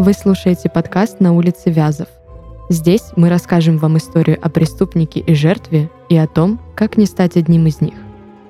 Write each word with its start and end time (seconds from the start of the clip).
Вы 0.00 0.12
слушаете 0.12 0.68
подкаст 0.68 1.18
«На 1.18 1.32
улице 1.32 1.70
Вязов». 1.70 2.06
Здесь 2.68 3.02
мы 3.16 3.28
расскажем 3.28 3.78
вам 3.78 3.96
историю 3.96 4.38
о 4.40 4.48
преступнике 4.48 5.18
и 5.18 5.34
жертве 5.34 5.90
и 6.08 6.16
о 6.16 6.28
том, 6.28 6.60
как 6.76 6.96
не 6.96 7.04
стать 7.04 7.36
одним 7.36 7.66
из 7.66 7.80
них. 7.80 7.94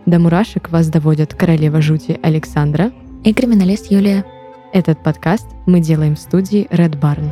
До 0.05 0.19
мурашек 0.19 0.69
вас 0.69 0.89
доводят 0.89 1.33
королева 1.33 1.81
жути 1.81 2.21
Александра 2.23 2.93
и 3.25 3.33
криминалист 3.33 3.91
Юлия. 3.91 4.27
Этот 4.75 5.03
подкаст 5.03 5.47
мы 5.65 5.81
делаем 5.81 6.17
в 6.17 6.19
студии 6.19 6.67
Red 6.71 7.01
Barn. 7.01 7.31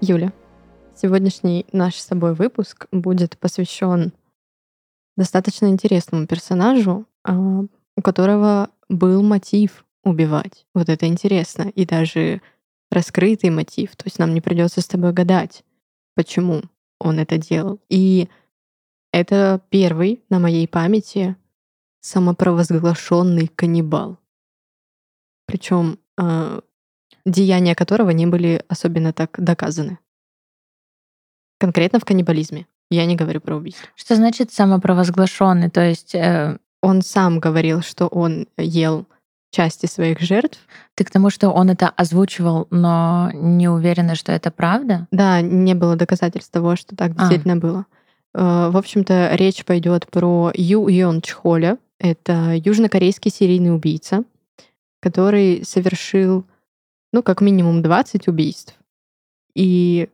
Юля, 0.00 0.32
сегодняшний 1.04 1.66
наш 1.70 1.96
с 1.96 2.06
собой 2.06 2.32
выпуск 2.32 2.86
будет 2.90 3.36
посвящен 3.36 4.14
достаточно 5.18 5.66
интересному 5.66 6.26
персонажу, 6.26 7.04
а, 7.22 7.34
у 7.94 8.02
которого 8.02 8.70
был 8.88 9.22
мотив 9.22 9.84
убивать. 10.02 10.64
Вот 10.72 10.88
это 10.88 11.06
интересно. 11.06 11.64
И 11.64 11.84
даже 11.84 12.40
раскрытый 12.90 13.50
мотив. 13.50 13.94
То 13.96 14.06
есть 14.06 14.18
нам 14.18 14.32
не 14.32 14.40
придется 14.40 14.80
с 14.80 14.86
тобой 14.86 15.12
гадать, 15.12 15.62
почему 16.14 16.62
он 16.98 17.18
это 17.18 17.36
делал. 17.36 17.80
И 17.90 18.30
это 19.12 19.60
первый 19.68 20.22
на 20.30 20.38
моей 20.38 20.66
памяти 20.66 21.36
самопровозглашенный 22.00 23.48
каннибал. 23.48 24.16
Причем 25.44 25.98
э, 26.16 26.60
деяния 27.26 27.74
которого 27.74 28.08
не 28.08 28.26
были 28.26 28.64
особенно 28.68 29.12
так 29.12 29.36
доказаны. 29.38 29.98
Конкретно 31.64 31.98
в 31.98 32.04
каннибализме. 32.04 32.66
Я 32.90 33.06
не 33.06 33.16
говорю 33.16 33.40
про 33.40 33.56
убийство. 33.56 33.88
Что 33.96 34.16
значит 34.16 34.52
самопровозглашенный? 34.52 35.70
То 35.70 35.80
есть 35.80 36.14
э... 36.14 36.58
он 36.82 37.00
сам 37.00 37.40
говорил, 37.40 37.80
что 37.80 38.06
он 38.06 38.48
ел 38.58 39.06
части 39.50 39.86
своих 39.86 40.20
жертв. 40.20 40.58
Ты 40.94 41.04
к 41.04 41.10
тому, 41.10 41.30
что 41.30 41.48
он 41.48 41.70
это 41.70 41.88
озвучивал, 41.88 42.66
но 42.70 43.30
не 43.32 43.66
уверена, 43.70 44.14
что 44.14 44.30
это 44.30 44.50
правда? 44.50 45.06
Да, 45.10 45.40
не 45.40 45.74
было 45.74 45.96
доказательств 45.96 46.52
того, 46.52 46.76
что 46.76 46.94
так 46.94 47.12
а. 47.12 47.14
действительно 47.14 47.54
а. 47.54 47.56
было. 47.56 47.86
Э, 48.34 48.68
в 48.70 48.76
общем-то, 48.76 49.30
речь 49.32 49.64
пойдет 49.64 50.06
про 50.10 50.52
Ю 50.54 50.86
Йон 50.88 51.22
Чхоля. 51.22 51.78
Это 51.98 52.54
южнокорейский 52.62 53.30
серийный 53.30 53.74
убийца, 53.74 54.24
который 55.00 55.64
совершил, 55.64 56.44
ну, 57.10 57.22
как 57.22 57.40
минимум 57.40 57.80
20 57.80 58.28
убийств. 58.28 58.74
И, 59.54 60.10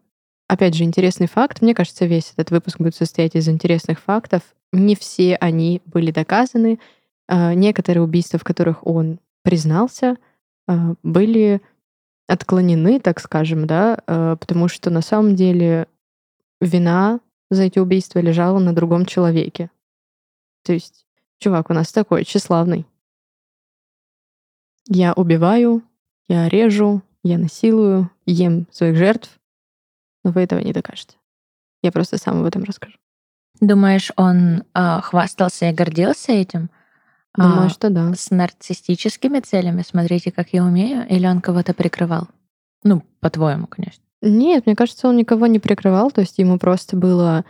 опять 0.50 0.74
же, 0.74 0.84
интересный 0.84 1.28
факт. 1.28 1.62
Мне 1.62 1.74
кажется, 1.74 2.06
весь 2.06 2.32
этот 2.32 2.50
выпуск 2.50 2.78
будет 2.78 2.96
состоять 2.96 3.36
из 3.36 3.48
интересных 3.48 4.00
фактов. 4.00 4.42
Не 4.72 4.96
все 4.96 5.36
они 5.36 5.80
были 5.86 6.10
доказаны. 6.10 6.80
Э, 7.28 7.54
некоторые 7.54 8.02
убийства, 8.02 8.38
в 8.38 8.44
которых 8.44 8.84
он 8.84 9.20
признался, 9.42 10.16
э, 10.66 10.94
были 11.04 11.62
отклонены, 12.26 12.98
так 13.00 13.20
скажем, 13.20 13.66
да, 13.66 13.98
э, 14.06 14.36
потому 14.38 14.66
что 14.66 14.90
на 14.90 15.02
самом 15.02 15.36
деле 15.36 15.86
вина 16.60 17.20
за 17.50 17.64
эти 17.64 17.78
убийства 17.78 18.18
лежала 18.18 18.58
на 18.58 18.74
другом 18.74 19.06
человеке. 19.06 19.70
То 20.64 20.72
есть, 20.72 21.06
чувак 21.38 21.70
у 21.70 21.74
нас 21.74 21.92
такой 21.92 22.24
тщеславный. 22.24 22.86
Я 24.88 25.12
убиваю, 25.12 25.82
я 26.28 26.48
режу, 26.48 27.02
я 27.22 27.38
насилую, 27.38 28.10
ем 28.26 28.66
своих 28.72 28.96
жертв, 28.96 29.39
но 30.24 30.30
вы 30.30 30.42
этого 30.42 30.60
не 30.60 30.72
докажете. 30.72 31.16
Я 31.82 31.92
просто 31.92 32.18
сам 32.18 32.40
об 32.40 32.46
этом 32.46 32.64
расскажу. 32.64 32.96
Думаешь, 33.60 34.10
он 34.16 34.64
э, 34.74 35.00
хвастался 35.02 35.68
и 35.68 35.72
гордился 35.72 36.32
этим? 36.32 36.70
Думаю, 37.36 37.66
а, 37.66 37.68
что 37.68 37.90
да. 37.90 38.12
С 38.14 38.30
нарциссическими 38.30 39.40
целями, 39.40 39.82
смотрите, 39.86 40.32
как 40.32 40.52
я 40.52 40.64
умею, 40.64 41.06
или 41.08 41.26
он 41.26 41.40
кого-то 41.40 41.74
прикрывал? 41.74 42.28
Ну, 42.82 43.02
по-твоему, 43.20 43.66
конечно. 43.66 44.02
Нет, 44.22 44.66
мне 44.66 44.74
кажется, 44.74 45.08
он 45.08 45.16
никого 45.16 45.46
не 45.46 45.58
прикрывал, 45.58 46.10
то 46.10 46.20
есть 46.20 46.38
ему 46.38 46.58
просто 46.58 46.96
было 46.96 47.44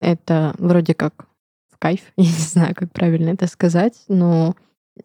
это 0.00 0.54
вроде 0.58 0.94
как 0.94 1.26
в 1.72 1.78
кайф, 1.78 2.00
я 2.16 2.24
не 2.24 2.30
знаю, 2.30 2.74
как 2.74 2.92
правильно 2.92 3.30
это 3.30 3.46
сказать, 3.46 4.02
но 4.08 4.56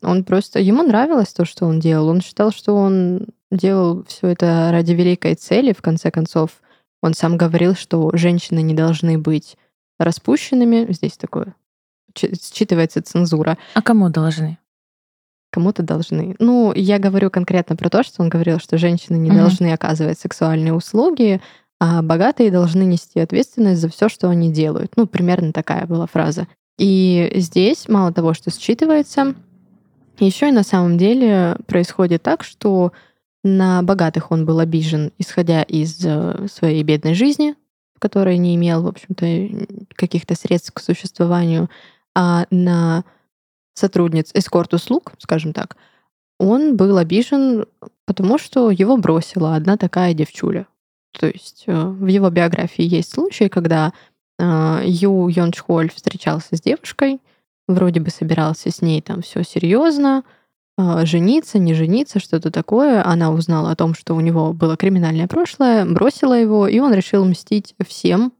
он 0.02 0.24
просто, 0.24 0.60
ему 0.60 0.84
нравилось 0.84 1.34
то, 1.34 1.46
что 1.46 1.66
он 1.66 1.80
делал, 1.80 2.08
он 2.08 2.22
считал, 2.22 2.52
что 2.52 2.76
он 2.76 3.28
делал 3.52 4.06
все 4.06 4.28
это 4.28 4.70
ради 4.72 4.94
великой 4.94 5.36
цели, 5.36 5.74
в 5.74 5.82
конце 5.82 6.12
концов, 6.12 6.62
он 7.02 7.14
сам 7.14 7.38
говорил, 7.38 7.76
что 7.76 8.12
женщины 8.14 8.62
не 8.62 8.74
должны 8.74 9.18
быть 9.18 9.58
распущенными, 10.00 10.92
здесь 10.92 11.18
такое 11.18 11.56
считывается 12.14 13.02
цензура. 13.02 13.58
А 13.74 13.82
кому 13.82 14.10
должны? 14.10 14.58
Кому-то 15.52 15.84
должны. 15.84 16.36
Ну, 16.40 16.74
я 16.74 16.98
говорю 16.98 17.30
конкретно 17.30 17.76
про 17.76 17.90
то, 17.90 18.04
что 18.04 18.22
он 18.22 18.30
говорил, 18.30 18.60
что 18.60 18.78
женщины 18.78 19.18
не 19.18 19.32
угу. 19.32 19.40
должны 19.40 19.74
оказывать 19.74 20.20
сексуальные 20.20 20.74
услуги, 20.74 21.42
а 21.80 22.02
богатые 22.02 22.52
должны 22.52 22.84
нести 22.84 23.20
ответственность 23.20 23.82
за 23.82 23.90
все, 23.90 24.08
что 24.08 24.30
они 24.30 24.52
делают. 24.52 24.94
Ну, 24.96 25.08
примерно 25.08 25.52
такая 25.52 25.86
была 25.88 26.06
фраза. 26.06 26.48
И 26.78 27.32
здесь 27.36 27.90
мало 27.90 28.14
того, 28.14 28.34
что 28.34 28.50
считывается, 28.50 29.36
еще 30.20 30.50
и 30.50 30.54
на 30.54 30.64
самом 30.64 30.98
деле 30.98 31.58
происходит 31.68 32.24
так, 32.24 32.44
что 32.44 32.92
на 33.44 33.82
богатых 33.82 34.32
он 34.32 34.46
был 34.46 34.60
обижен, 34.60 35.12
исходя 35.18 35.64
из 35.64 36.04
э, 36.06 36.48
своей 36.52 36.84
бедной 36.84 37.16
жизни, 37.16 37.56
в 37.96 38.00
которой 38.00 38.38
не 38.38 38.56
имел, 38.56 38.84
в 38.84 38.88
общем-то, 38.88 39.86
каких-то 39.96 40.36
средств 40.36 40.72
к 40.74 40.80
существованию, 40.80 41.70
а 42.16 42.46
на 42.52 43.04
сотрудниц 43.74 44.32
эскорт-услуг, 44.34 45.14
скажем 45.18 45.54
так, 45.54 45.78
он 46.40 46.76
был 46.76 46.98
обижен, 46.98 47.66
потому 48.06 48.38
что 48.38 48.72
его 48.72 48.98
бросила 48.98 49.56
одна 49.56 49.78
такая 49.78 50.14
девчуля. 50.14 50.68
То 51.20 51.28
есть 51.28 51.64
э, 51.68 51.84
в 51.84 52.08
его 52.08 52.30
биографии 52.30 52.84
есть 52.84 53.14
случаи, 53.14 53.48
когда 53.48 53.94
э, 54.40 54.82
Ю 54.86 55.28
Йон 55.28 55.52
Чхоль 55.52 55.92
встречался 55.92 56.56
с 56.56 56.62
девушкой, 56.62 57.20
вроде 57.68 58.00
бы 58.00 58.10
собирался 58.10 58.72
с 58.72 58.82
ней 58.82 59.02
там 59.02 59.22
все 59.22 59.44
серьезно, 59.44 60.24
жениться, 60.78 61.60
не 61.60 61.74
жениться, 61.74 62.20
что-то 62.20 62.52
такое. 62.52 63.06
Она 63.06 63.32
узнала 63.32 63.72
о 63.72 63.76
том, 63.76 63.94
что 63.94 64.16
у 64.16 64.20
него 64.20 64.54
было 64.54 64.78
криминальное 64.78 65.28
прошлое, 65.28 65.86
бросила 65.86 66.34
его, 66.34 66.68
и 66.68 66.80
он 66.80 66.94
решил 66.94 67.26
мстить 67.26 67.76
всем, 67.86 68.34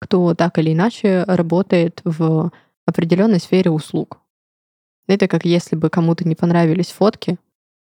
кто 0.00 0.34
так 0.34 0.58
или 0.58 0.72
иначе 0.72 1.24
работает 1.24 2.00
в 2.04 2.50
определенной 2.86 3.40
сфере 3.40 3.70
услуг. 3.70 4.18
Это 5.06 5.28
как 5.28 5.44
если 5.44 5.76
бы 5.76 5.90
кому-то 5.90 6.26
не 6.26 6.34
понравились 6.34 6.90
фотки, 6.90 7.38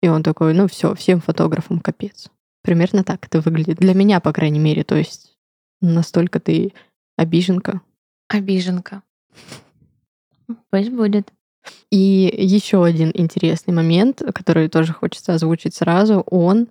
и 0.02 0.08
он 0.08 0.22
такой, 0.22 0.52
ну 0.52 0.68
все, 0.68 0.94
всем 0.94 1.20
фотографам 1.20 1.80
капец. 1.80 2.28
Примерно 2.62 3.04
так 3.04 3.26
это 3.26 3.40
выглядит. 3.40 3.78
Для 3.78 3.94
меня, 3.94 4.20
по 4.20 4.32
крайней 4.32 4.58
мере. 4.58 4.84
То 4.84 4.96
есть 4.96 5.36
настолько 5.80 6.40
ты 6.40 6.72
обиженка. 7.16 7.80
Обиженка. 8.28 9.02
Пусть 10.70 10.90
будет. 10.90 11.32
И 11.90 12.34
еще 12.36 12.84
один 12.84 13.10
интересный 13.14 13.74
момент, 13.74 14.22
который 14.34 14.68
тоже 14.68 14.92
хочется 14.92 15.34
озвучить 15.34 15.74
сразу, 15.74 16.20
он, 16.30 16.68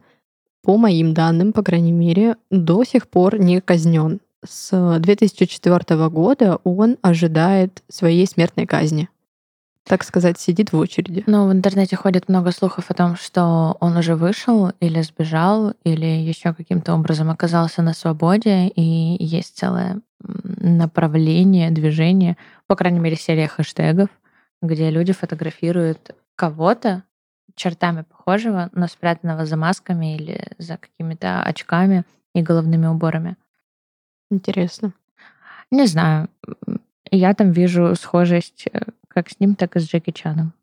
по 0.62 0.78
моим 0.78 1.14
данным, 1.14 1.54
по 1.54 1.64
крайней 1.64 1.92
мере, 1.92 2.38
до 2.50 2.84
сих 2.84 3.08
пор 3.08 3.40
не 3.40 3.62
казнен 3.62 4.20
с 4.46 5.00
2004 5.00 6.10
года 6.10 6.60
он 6.64 6.98
ожидает 7.02 7.84
своей 7.90 8.28
смертной 8.28 8.66
казни. 8.66 9.10
Так 9.86 10.04
сказать, 10.04 10.40
сидит 10.40 10.72
в 10.72 10.78
очереди. 10.78 11.24
Ну, 11.28 11.50
в 11.50 11.52
интернете 11.52 11.98
ходит 11.98 12.30
много 12.30 12.52
слухов 12.52 12.90
о 12.90 12.94
том, 12.94 13.18
что 13.18 13.76
он 13.82 13.98
уже 13.98 14.16
вышел 14.16 14.72
или 14.80 15.02
сбежал, 15.02 15.74
или 15.84 16.06
еще 16.06 16.54
каким-то 16.54 16.94
образом 16.94 17.30
оказался 17.30 17.82
на 17.82 17.94
свободе, 17.94 18.68
и 18.68 19.18
есть 19.20 19.58
целое 19.58 20.00
направление, 20.22 21.70
движение, 21.70 22.38
по 22.68 22.78
крайней 22.78 23.00
мере, 23.00 23.18
серия 23.18 23.48
хэштегов, 23.48 24.08
где 24.64 24.90
люди 24.90 25.14
фотографируют 25.14 26.16
кого-то 26.36 27.04
чертами 27.56 28.02
похожего, 28.02 28.70
но 28.74 28.88
спрятанного 28.88 29.46
за 29.46 29.58
масками 29.58 30.16
или 30.16 30.48
за 30.58 30.78
какими-то 30.78 31.44
очками 31.44 32.06
и 32.34 32.42
головными 32.42 32.88
уборами. 32.88 33.36
Интересно. 34.32 34.94
Не 35.70 35.86
знаю. 35.86 36.30
Я 37.12 37.34
там 37.36 37.52
вижу 37.52 37.94
схожесть 37.96 38.66
э, 38.72 38.82
как 39.08 39.30
с 39.30 39.40
ним, 39.40 39.56
так 39.56 39.76
и 39.76 39.80
с 39.80 39.88
Джеки 39.88 40.12
Чаном. 40.12 40.54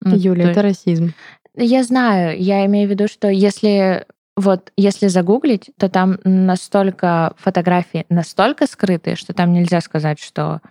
Ну, 0.00 0.16
Юля, 0.16 0.50
это 0.50 0.62
расизм. 0.62 1.12
Я 1.54 1.82
знаю. 1.82 2.40
Я 2.40 2.64
имею 2.64 2.88
в 2.88 2.90
виду, 2.90 3.08
что 3.08 3.28
если 3.28 4.06
вот 4.36 4.72
если 4.76 5.08
загуглить, 5.08 5.70
то 5.76 5.90
там 5.90 6.18
настолько 6.24 7.34
фотографии 7.36 8.06
настолько 8.08 8.66
скрытые, 8.66 9.16
что 9.16 9.34
там 9.34 9.52
нельзя 9.52 9.82
сказать, 9.82 10.18
что 10.18 10.62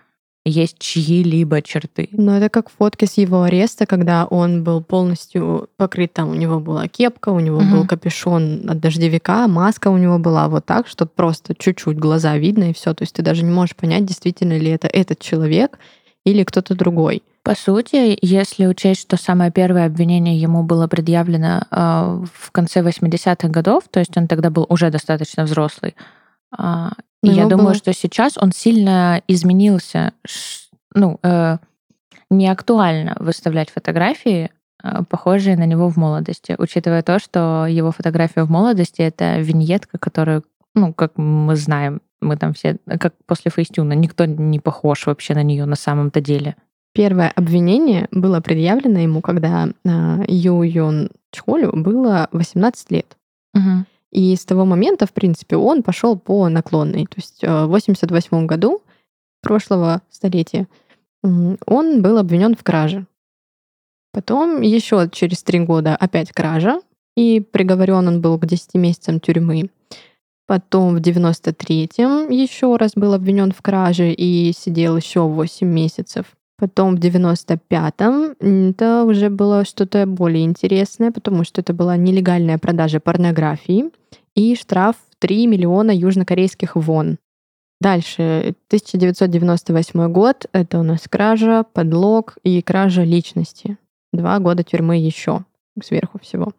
есть 0.44 0.78
чьи-либо 0.78 1.60
черты. 1.60 2.08
Но 2.12 2.38
это 2.38 2.48
как 2.48 2.70
фотки 2.70 3.04
с 3.04 3.18
его 3.18 3.42
ареста, 3.42 3.84
когда 3.86 4.24
он 4.24 4.64
был 4.64 4.82
полностью 4.82 5.68
покрыт, 5.76 6.14
там 6.14 6.30
у 6.30 6.34
него 6.34 6.60
была 6.60 6.88
кепка, 6.88 7.28
у 7.28 7.40
него 7.40 7.60
Мгм. 7.60 7.70
был 7.72 7.86
капюшон 7.86 8.68
от 8.68 8.80
дождевика, 8.80 9.46
маска 9.48 9.88
у 9.88 9.98
него 9.98 10.18
была 10.18 10.48
вот 10.48 10.64
так, 10.64 10.88
что 10.88 11.04
просто 11.04 11.54
чуть-чуть 11.54 11.98
глаза 11.98 12.36
видно 12.38 12.70
и 12.70 12.72
все. 12.72 12.94
То 12.94 13.02
есть 13.02 13.14
ты 13.14 13.22
даже 13.22 13.44
не 13.44 13.50
можешь 13.50 13.76
понять, 13.76 14.06
действительно 14.06 14.56
ли 14.56 14.70
это 14.70 14.88
этот 14.88 15.18
человек 15.18 15.78
или 16.24 16.42
кто-то 16.44 16.74
другой. 16.74 17.22
По 17.42 17.54
сути, 17.54 18.18
если 18.20 18.66
учесть, 18.66 19.00
что 19.00 19.16
самое 19.16 19.50
первое 19.50 19.86
обвинение 19.86 20.38
ему 20.38 20.62
было 20.62 20.86
предъявлено 20.88 21.62
э, 21.70 22.24
в 22.34 22.50
конце 22.52 22.80
80-х 22.80 23.48
годов, 23.48 23.84
то 23.90 23.98
есть 23.98 24.14
он 24.16 24.26
тогда 24.28 24.50
был 24.50 24.66
уже 24.68 24.90
достаточно 24.90 25.44
взрослый, 25.44 25.94
и 27.22 27.26
Но 27.26 27.32
я 27.32 27.40
ему 27.40 27.50
думаю, 27.50 27.66
было- 27.68 27.74
что 27.74 27.92
сейчас 27.92 28.36
он 28.38 28.52
сильно 28.52 29.22
изменился. 29.28 30.12
Ну, 30.94 31.18
э, 31.22 31.58
не 32.30 32.48
актуально 32.48 33.16
выставлять 33.20 33.70
фотографии, 33.70 34.50
э, 34.82 35.02
похожие 35.08 35.56
на 35.56 35.66
него 35.66 35.88
в 35.88 35.96
молодости, 35.96 36.54
учитывая 36.58 37.02
то, 37.02 37.18
что 37.18 37.66
его 37.66 37.92
фотография 37.92 38.44
в 38.44 38.50
молодости— 38.50 39.02
это 39.02 39.38
виньетка, 39.40 39.98
которую, 39.98 40.44
ну, 40.74 40.92
как 40.94 41.12
мы 41.18 41.56
знаем, 41.56 42.00
мы 42.20 42.36
там 42.36 42.52
все, 42.54 42.78
как 42.98 43.14
после 43.26 43.50
Фейстюна, 43.50 43.92
никто 43.94 44.24
не 44.24 44.58
похож 44.60 45.06
вообще 45.06 45.34
на 45.34 45.42
нее 45.42 45.64
на 45.66 45.76
самом-то 45.76 46.20
деле. 46.20 46.56
Первое 46.92 47.30
обвинение 47.36 48.08
было 48.10 48.40
предъявлено 48.40 48.98
ему, 48.98 49.20
когда 49.20 49.68
а, 49.86 50.20
Ю 50.26 50.62
Юн 50.62 51.10
Чхолю 51.30 51.70
было 51.72 52.28
18 52.32 52.90
лет. 52.90 53.16
Мгм. 53.54 53.86
И 54.12 54.34
с 54.34 54.44
того 54.44 54.64
момента, 54.64 55.06
в 55.06 55.12
принципе, 55.12 55.56
он 55.56 55.82
пошел 55.82 56.18
по 56.18 56.48
наклонной. 56.48 57.06
То 57.06 57.16
есть 57.16 57.44
э, 57.44 57.64
в 57.64 57.68
88 57.68 58.46
году 58.46 58.82
прошлого 59.42 60.02
столетия 60.10 60.66
он 61.22 62.02
был 62.02 62.18
обвинен 62.18 62.54
в 62.54 62.62
краже. 62.62 63.06
Потом 64.12 64.62
еще 64.62 65.08
через 65.12 65.42
три 65.42 65.60
года 65.60 65.94
опять 65.94 66.32
кража, 66.32 66.80
и 67.16 67.40
приговорен 67.40 68.08
он 68.08 68.20
был 68.20 68.38
к 68.38 68.46
10 68.46 68.74
месяцам 68.74 69.20
тюрьмы. 69.20 69.70
Потом 70.46 70.96
в 70.96 71.00
93-м 71.00 72.30
еще 72.30 72.74
раз 72.76 72.92
был 72.96 73.14
обвинен 73.14 73.52
в 73.52 73.62
краже 73.62 74.12
и 74.12 74.52
сидел 74.52 74.96
еще 74.96 75.20
8 75.20 75.66
месяцев. 75.66 76.26
Потом 76.60 76.96
в 76.96 76.98
95-м 76.98 78.36
м, 78.38 78.70
это 78.70 79.04
уже 79.04 79.30
было 79.30 79.64
что-то 79.64 80.04
более 80.04 80.44
интересное, 80.44 81.10
потому 81.10 81.42
что 81.42 81.62
это 81.62 81.72
была 81.72 81.96
нелегальная 81.96 82.58
продажа 82.58 83.00
порнографии 83.00 83.86
и 84.34 84.54
штраф 84.54 84.96
в 85.10 85.16
3 85.20 85.46
миллиона 85.46 85.90
южнокорейских 85.90 86.76
вон. 86.76 87.16
Дальше, 87.80 88.54
1998 88.68 90.12
год, 90.12 90.44
это 90.52 90.78
у 90.78 90.82
нас 90.82 91.08
кража, 91.08 91.64
подлог 91.72 92.36
и 92.42 92.60
кража 92.60 93.04
личности. 93.04 93.78
Два 94.12 94.38
года 94.38 94.62
тюрьмы 94.62 94.98
еще 94.98 95.44
сверху 95.82 96.18
всего. 96.18 96.52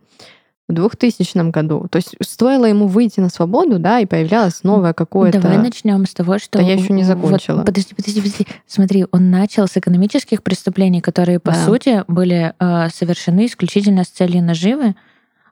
В 0.70 0.74
2000 0.74 1.50
году, 1.52 1.88
то 1.92 1.98
есть 1.98 2.16
стоило 2.22 2.66
ему 2.66 2.88
выйти 2.88 3.20
на 3.20 3.28
свободу, 3.30 3.78
да, 3.78 4.00
и 4.00 4.06
появлялось 4.06 4.64
новое 4.64 4.94
какое-то... 4.94 5.42
Давай 5.42 5.58
начнем 5.58 6.06
с 6.06 6.14
того, 6.14 6.40
что... 6.40 6.60
Да 6.60 6.64
я 6.64 6.76
еще 6.76 6.94
не 6.94 7.04
вот- 7.04 7.08
закончила. 7.08 7.64
подожди, 7.64 7.94
подожди, 7.94 8.22
подожди. 8.22 8.48
Смотри, 8.68 9.06
он 9.12 9.32
начал 9.32 9.68
с 9.68 9.76
экономических 9.76 10.44
преступлений, 10.44 11.02
которые, 11.02 11.40
по 11.40 11.52
Да. 11.52 11.66
сути, 11.66 12.06
были 12.08 12.54
э, 12.58 12.90
совершены 12.90 13.48
исключительно 13.48 14.06
с 14.06 14.08
целью 14.08 14.42
наживы, 14.44 14.96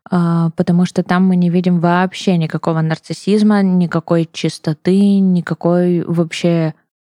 а, 0.09 0.51
потому 0.51 0.85
что 0.85 1.03
там 1.03 1.25
мы 1.27 1.35
не 1.35 1.49
видим 1.49 1.79
вообще 1.81 2.37
никакого 2.37 2.79
нарциссизма, 2.81 3.61
никакой 3.61 4.29
чистоты, 4.31 5.19
никакой 5.19 6.01
вообще 6.03 6.73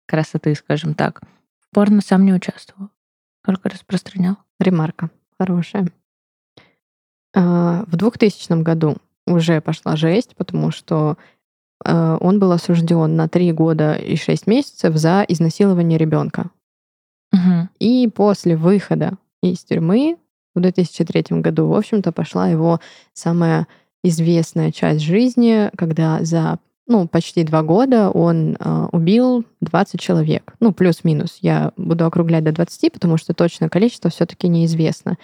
красоты, 0.08 0.56
скажем 0.56 0.96
так. 0.96 1.22
Порно 1.72 2.02
сам 2.02 2.26
не 2.26 2.34
участвовал, 2.34 2.90
только 3.46 3.70
распространял. 3.70 4.38
Ремарка 4.60 5.10
хорошая. 5.40 5.88
А, 7.34 7.86
В 7.88 7.96
2000 7.96 8.62
году 8.62 8.98
уже 9.28 9.62
пошла 9.62 9.96
жесть, 9.96 10.36
потому 10.36 10.72
что 10.72 11.18
э, 11.86 12.18
он 12.20 12.40
был 12.40 12.52
осужден 12.52 13.16
на 13.16 13.30
3 13.30 13.52
года 13.54 13.94
и 13.94 14.16
6 14.16 14.48
месяцев 14.48 14.96
за 14.96 15.24
изнасилование 15.28 15.98
ребенка. 15.98 16.50
Мгм. 17.32 17.70
И 17.80 18.10
после 18.14 18.56
выхода 18.56 19.14
из 19.42 19.60
тюрьмы 19.60 20.18
в 20.54 20.60
2003 20.60 21.42
году, 21.42 21.68
в 21.68 21.76
общем-то, 21.76 22.12
пошла 22.12 22.48
его 22.48 22.80
самая 23.14 23.68
известная 24.04 24.72
часть 24.72 25.02
жизни, 25.02 25.70
когда 25.78 26.24
за 26.24 26.60
ну, 26.88 27.08
почти 27.08 27.44
два 27.44 27.64
года 27.64 28.10
он 28.10 28.58
э, 28.60 28.88
убил 28.92 29.46
20 29.62 30.00
человек. 30.00 30.54
Ну, 30.60 30.74
плюс-минус. 30.74 31.38
Я 31.42 31.72
буду 31.78 32.06
округлять 32.06 32.44
до 32.44 32.52
20, 32.52 32.92
потому 32.92 33.18
что 33.18 33.34
точное 33.34 33.70
количество 33.70 34.10
все-таки 34.10 34.50
неизвестно. 34.50 35.18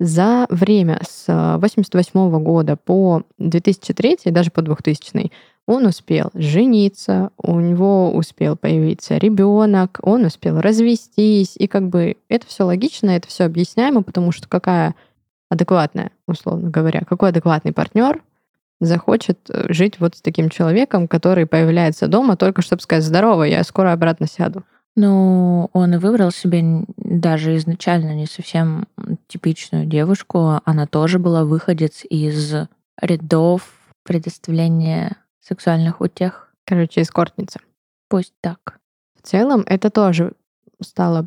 За 0.00 0.46
время 0.50 1.00
с 1.08 1.24
1988 1.28 2.42
года 2.42 2.76
по 2.76 3.22
2003, 3.38 4.18
даже 4.26 4.50
по 4.50 4.62
2000, 4.62 5.30
он 5.66 5.86
успел 5.86 6.30
жениться, 6.34 7.30
у 7.36 7.60
него 7.60 8.12
успел 8.12 8.56
появиться 8.56 9.16
ребенок, 9.16 10.00
он 10.02 10.24
успел 10.24 10.60
развестись, 10.60 11.54
и 11.56 11.68
как 11.68 11.88
бы 11.88 12.16
это 12.28 12.46
все 12.46 12.64
логично, 12.64 13.10
это 13.10 13.28
все 13.28 13.44
объясняемо, 13.44 14.02
потому 14.02 14.32
что 14.32 14.48
какая 14.48 14.96
адекватная, 15.50 16.10
условно 16.26 16.70
говоря, 16.70 17.02
какой 17.08 17.28
адекватный 17.28 17.72
партнер 17.72 18.22
захочет 18.80 19.38
э, 19.50 19.72
жить 19.72 20.00
вот 20.00 20.16
с 20.16 20.22
таким 20.22 20.48
человеком, 20.48 21.06
который 21.06 21.46
появляется 21.46 22.08
дома 22.08 22.36
только 22.36 22.62
чтобы 22.62 22.82
сказать 22.82 23.04
«Здорово, 23.04 23.44
я 23.44 23.62
скоро 23.62 23.92
обратно 23.92 24.26
сяду». 24.26 24.64
Ну, 24.94 25.70
он 25.72 25.94
и 25.94 25.98
выбрал 25.98 26.30
себе 26.30 26.84
даже 26.96 27.56
изначально 27.56 28.14
не 28.14 28.26
совсем 28.26 28.86
типичную 29.26 29.86
девушку. 29.86 30.60
Она 30.64 30.86
тоже 30.86 31.18
была 31.18 31.44
выходец 31.44 32.04
из 32.08 32.54
рядов 33.00 33.72
предоставления 34.04 35.16
сексуальных 35.40 36.00
утех. 36.00 36.52
Короче, 36.66 37.02
эскортница. 37.02 37.60
Пусть 38.08 38.34
так. 38.40 38.78
В 39.20 39.26
целом 39.26 39.64
это 39.66 39.88
тоже 39.90 40.34
стало 40.82 41.26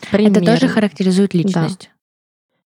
Это 0.00 0.10
примером. 0.12 0.44
тоже 0.46 0.68
характеризует 0.68 1.34
личность. 1.34 1.90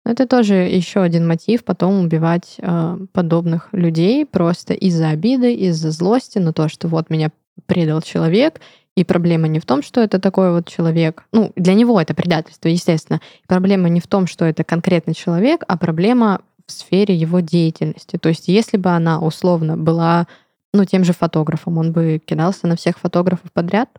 Но 0.04 0.12
Это 0.12 0.26
тоже 0.26 0.54
еще 0.54 1.00
один 1.00 1.26
мотив 1.26 1.64
потом 1.64 2.04
убивать 2.04 2.56
э, 2.58 2.98
подобных 3.12 3.68
людей 3.72 4.26
просто 4.26 4.74
из-за 4.74 5.08
обиды, 5.08 5.54
из-за 5.54 5.90
злости 5.90 6.38
на 6.38 6.52
то, 6.52 6.68
что 6.68 6.88
вот 6.88 7.10
меня 7.10 7.32
предал 7.66 8.02
человек, 8.02 8.60
и 8.96 9.04
проблема 9.04 9.46
не 9.46 9.60
в 9.60 9.66
том, 9.66 9.82
что 9.82 10.00
это 10.00 10.18
такой 10.18 10.52
вот 10.52 10.68
человек. 10.68 11.24
Ну, 11.32 11.52
для 11.54 11.74
него 11.74 12.00
это 12.00 12.14
предательство, 12.14 12.68
естественно. 12.68 13.20
Проблема 13.46 13.88
не 13.88 14.00
в 14.00 14.06
том, 14.06 14.26
что 14.26 14.44
это 14.44 14.64
конкретный 14.64 15.14
человек, 15.14 15.62
а 15.68 15.76
проблема 15.76 16.40
в 16.66 16.72
сфере 16.72 17.14
его 17.14 17.40
деятельности. 17.40 18.16
То 18.16 18.28
есть, 18.28 18.48
если 18.48 18.76
бы 18.76 18.90
она 18.90 19.20
условно 19.20 19.76
была, 19.76 20.26
ну, 20.74 20.84
тем 20.84 21.04
же 21.04 21.12
фотографом, 21.12 21.78
он 21.78 21.92
бы 21.92 22.20
кидался 22.24 22.66
на 22.66 22.76
всех 22.76 22.98
фотографов 22.98 23.52
подряд. 23.52 23.90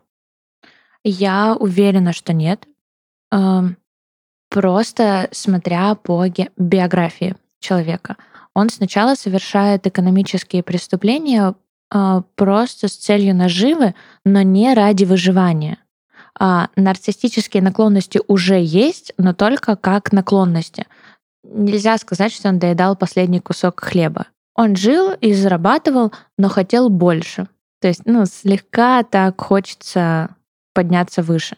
Я 1.04 1.56
уверена, 1.58 2.12
что 2.12 2.32
нет. 2.32 2.66
Эм, 3.30 3.76
Просто 4.48 5.28
смотря 5.32 5.94
по 5.94 6.24
биографии 6.56 7.36
человека. 7.60 8.16
Он 8.54 8.70
сначала 8.70 9.14
совершает 9.14 9.86
экономические 9.86 10.62
преступления 10.62 11.54
просто 11.90 12.88
с 12.88 12.96
целью 12.96 13.34
наживы, 13.34 13.94
но 14.24 14.42
не 14.42 14.74
ради 14.74 15.04
выживания. 15.04 15.78
А 16.38 16.68
нарциссические 16.76 17.62
наклонности 17.62 18.20
уже 18.28 18.62
есть, 18.62 19.12
но 19.18 19.32
только 19.32 19.76
как 19.76 20.12
наклонности. 20.12 20.86
Нельзя 21.42 21.98
сказать, 21.98 22.32
что 22.32 22.48
он 22.48 22.58
доедал 22.58 22.94
последний 22.94 23.40
кусок 23.40 23.80
хлеба. 23.80 24.26
Он 24.54 24.76
жил 24.76 25.12
и 25.12 25.32
зарабатывал, 25.32 26.12
но 26.36 26.48
хотел 26.48 26.90
больше. 26.90 27.48
То 27.80 27.88
есть, 27.88 28.02
ну, 28.04 28.26
слегка 28.26 29.02
так 29.02 29.40
хочется 29.40 30.34
подняться 30.74 31.22
выше. 31.22 31.56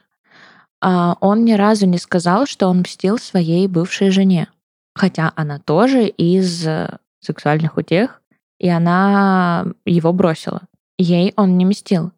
А 0.82 1.16
он 1.20 1.44
ни 1.44 1.52
разу 1.52 1.86
не 1.86 1.98
сказал, 1.98 2.46
что 2.46 2.68
он 2.68 2.80
мстил 2.80 3.18
своей 3.18 3.68
бывшей 3.68 4.10
жене. 4.10 4.48
Хотя 4.94 5.32
она 5.36 5.58
тоже 5.58 6.08
из 6.08 6.66
э, 6.66 6.98
сексуальных 7.20 7.76
утех, 7.76 8.19
и 8.60 8.68
она 8.68 9.66
его 9.84 10.12
бросила. 10.12 10.62
Ей 10.98 11.32
он 11.36 11.56
не 11.58 11.64
мстил. 11.64 12.12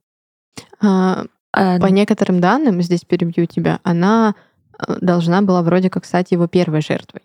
А, 0.80 1.24
А, 1.52 1.78
По 1.78 1.86
некоторым 1.86 2.40
данным, 2.40 2.82
здесь 2.82 3.04
перебью 3.04 3.46
тебя, 3.46 3.78
она 3.82 4.34
э, 4.78 4.96
должна 5.00 5.42
была 5.42 5.62
вроде 5.62 5.90
как 5.90 6.04
стать 6.04 6.32
его 6.32 6.46
первой 6.46 6.80
жертвой. 6.80 7.22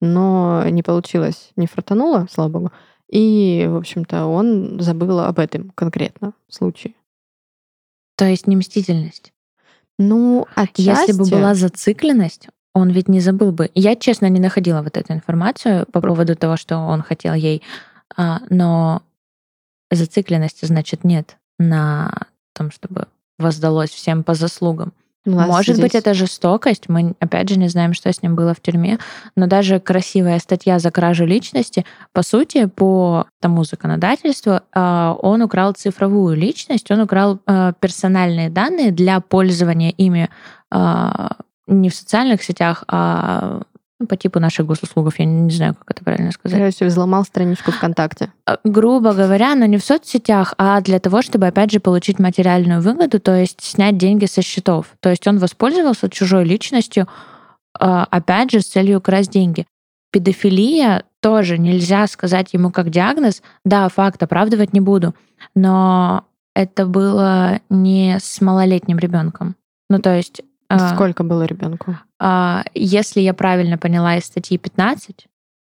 Но 0.00 0.64
не 0.68 0.82
получилось, 0.82 1.50
не 1.56 1.66
фартануло, 1.66 2.26
слава 2.30 2.48
богу. 2.48 2.72
И, 3.10 3.66
в 3.68 3.76
общем-то, 3.76 4.26
он 4.26 4.80
забыл 4.80 5.20
об 5.20 5.38
этом 5.38 5.70
конкретно 5.74 6.32
случае. 6.48 6.94
То 8.16 8.26
есть 8.26 8.46
не 8.46 8.56
мстительность. 8.56 9.32
Ну, 9.98 10.46
отчасти... 10.54 10.82
Если 10.82 11.12
бы 11.12 11.24
была 11.28 11.54
зацикленность, 11.54 12.48
он 12.74 12.90
ведь 12.90 13.08
не 13.08 13.20
забыл 13.20 13.52
бы. 13.52 13.70
Я, 13.74 13.96
честно, 13.96 14.26
не 14.26 14.40
находила 14.40 14.82
вот 14.82 14.96
эту 14.96 15.12
информацию 15.12 15.86
по 15.92 16.00
поводу 16.00 16.36
того, 16.36 16.56
что 16.56 16.76
он 16.76 17.02
хотел 17.02 17.34
ей, 17.34 17.62
но 18.16 19.02
зацикленности, 19.90 20.64
значит, 20.64 21.04
нет 21.04 21.36
на 21.58 22.12
том, 22.54 22.70
чтобы 22.70 23.08
воздалось 23.38 23.90
всем 23.90 24.22
по 24.22 24.34
заслугам. 24.34 24.92
Нас 25.26 25.48
Может 25.48 25.76
быть, 25.80 25.90
здесь- 25.90 26.00
это 26.00 26.14
жестокость. 26.14 26.88
Мы, 26.88 27.14
опять 27.20 27.48
же, 27.50 27.58
не 27.58 27.68
знаем, 27.68 27.92
что 27.92 28.10
с 28.10 28.22
ним 28.22 28.34
было 28.34 28.54
в 28.54 28.60
тюрьме. 28.60 28.98
Но 29.36 29.46
даже 29.46 29.78
красивая 29.78 30.38
статья 30.38 30.78
за 30.78 30.90
кражу 30.90 31.26
личности, 31.26 31.84
по 32.12 32.22
сути, 32.22 32.64
по 32.66 33.26
тому 33.40 33.64
законодательству, 33.64 34.60
а, 34.72 35.14
он 35.20 35.42
украл 35.42 35.72
цифровую 35.72 36.36
личность, 36.36 36.90
он 36.90 37.00
украл 37.00 37.38
а, 37.46 37.72
персональные 37.74 38.48
данные 38.48 38.92
для 38.92 39.20
пользования 39.20 39.90
ими 39.90 40.30
а, 40.70 41.36
не 41.66 41.90
в 41.90 41.94
социальных 41.94 42.42
сетях, 42.42 42.84
а 42.88 43.62
по 44.06 44.16
типу 44.16 44.40
наших 44.40 44.66
госуслугов. 44.66 45.18
Я 45.18 45.24
не 45.24 45.50
знаю, 45.50 45.74
как 45.74 45.90
это 45.90 46.04
правильно 46.04 46.32
сказать. 46.32 46.58
Короче, 46.58 46.86
взломал 46.86 47.24
страничку 47.24 47.70
ВКонтакте. 47.72 48.32
Э, 48.46 48.56
грубо 48.64 49.12
говоря, 49.12 49.54
но 49.54 49.66
не 49.66 49.78
в 49.78 49.84
соцсетях, 49.84 50.54
а 50.58 50.80
для 50.80 50.98
того, 50.98 51.22
чтобы, 51.22 51.46
опять 51.46 51.70
же, 51.70 51.80
получить 51.80 52.18
материальную 52.18 52.80
выгоду, 52.80 53.20
то 53.20 53.34
есть 53.34 53.62
снять 53.62 53.98
деньги 53.98 54.26
со 54.26 54.42
счетов. 54.42 54.86
То 55.00 55.10
есть 55.10 55.26
он 55.26 55.38
воспользовался 55.38 56.08
чужой 56.08 56.44
личностью, 56.44 57.08
э, 57.78 58.04
опять 58.10 58.50
же, 58.50 58.60
с 58.60 58.66
целью 58.66 58.98
украсть 58.98 59.30
деньги. 59.30 59.66
Педофилия 60.12 61.04
тоже 61.20 61.58
нельзя 61.58 62.06
сказать 62.06 62.52
ему 62.52 62.70
как 62.70 62.90
диагноз. 62.90 63.42
Да, 63.64 63.88
факт, 63.88 64.22
оправдывать 64.22 64.72
не 64.72 64.80
буду. 64.80 65.14
Но 65.54 66.24
это 66.54 66.86
было 66.86 67.60
не 67.68 68.18
с 68.20 68.40
малолетним 68.40 68.98
ребенком. 68.98 69.56
Ну, 69.88 69.98
то 70.00 70.14
есть... 70.14 70.42
э, 70.70 70.94
Сколько 70.94 71.22
было 71.24 71.42
ребенку? 71.44 71.98
э, 72.20 72.62
если 72.74 73.20
я 73.20 73.34
правильно 73.34 73.76
поняла 73.78 74.16
из 74.16 74.24
статьи 74.24 74.56
15, 74.58 75.26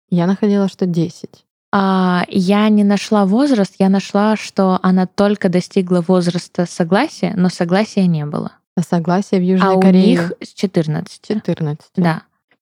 Я 0.09 0.25
находила, 0.27 0.67
что 0.67 0.85
10. 0.85 1.45
А, 1.73 2.23
я 2.29 2.69
не 2.69 2.83
нашла 2.83 3.25
возраст, 3.25 3.75
я 3.77 3.89
нашла, 3.89 4.35
что 4.37 4.79
она 4.81 5.05
только 5.05 5.49
достигла 5.49 6.01
возраста 6.01 6.65
согласия, 6.65 7.33
но 7.35 7.49
согласия 7.49 8.07
не 8.07 8.25
было. 8.25 8.53
А 8.77 8.81
согласие 8.83 9.41
в 9.41 9.43
Южной 9.43 9.73
а 9.73 9.73
у 9.73 9.81
Корее 9.81 10.07
них 10.07 10.31
с 10.41 10.53
14. 10.53 11.21
14. 11.27 11.85
Да. 11.97 12.21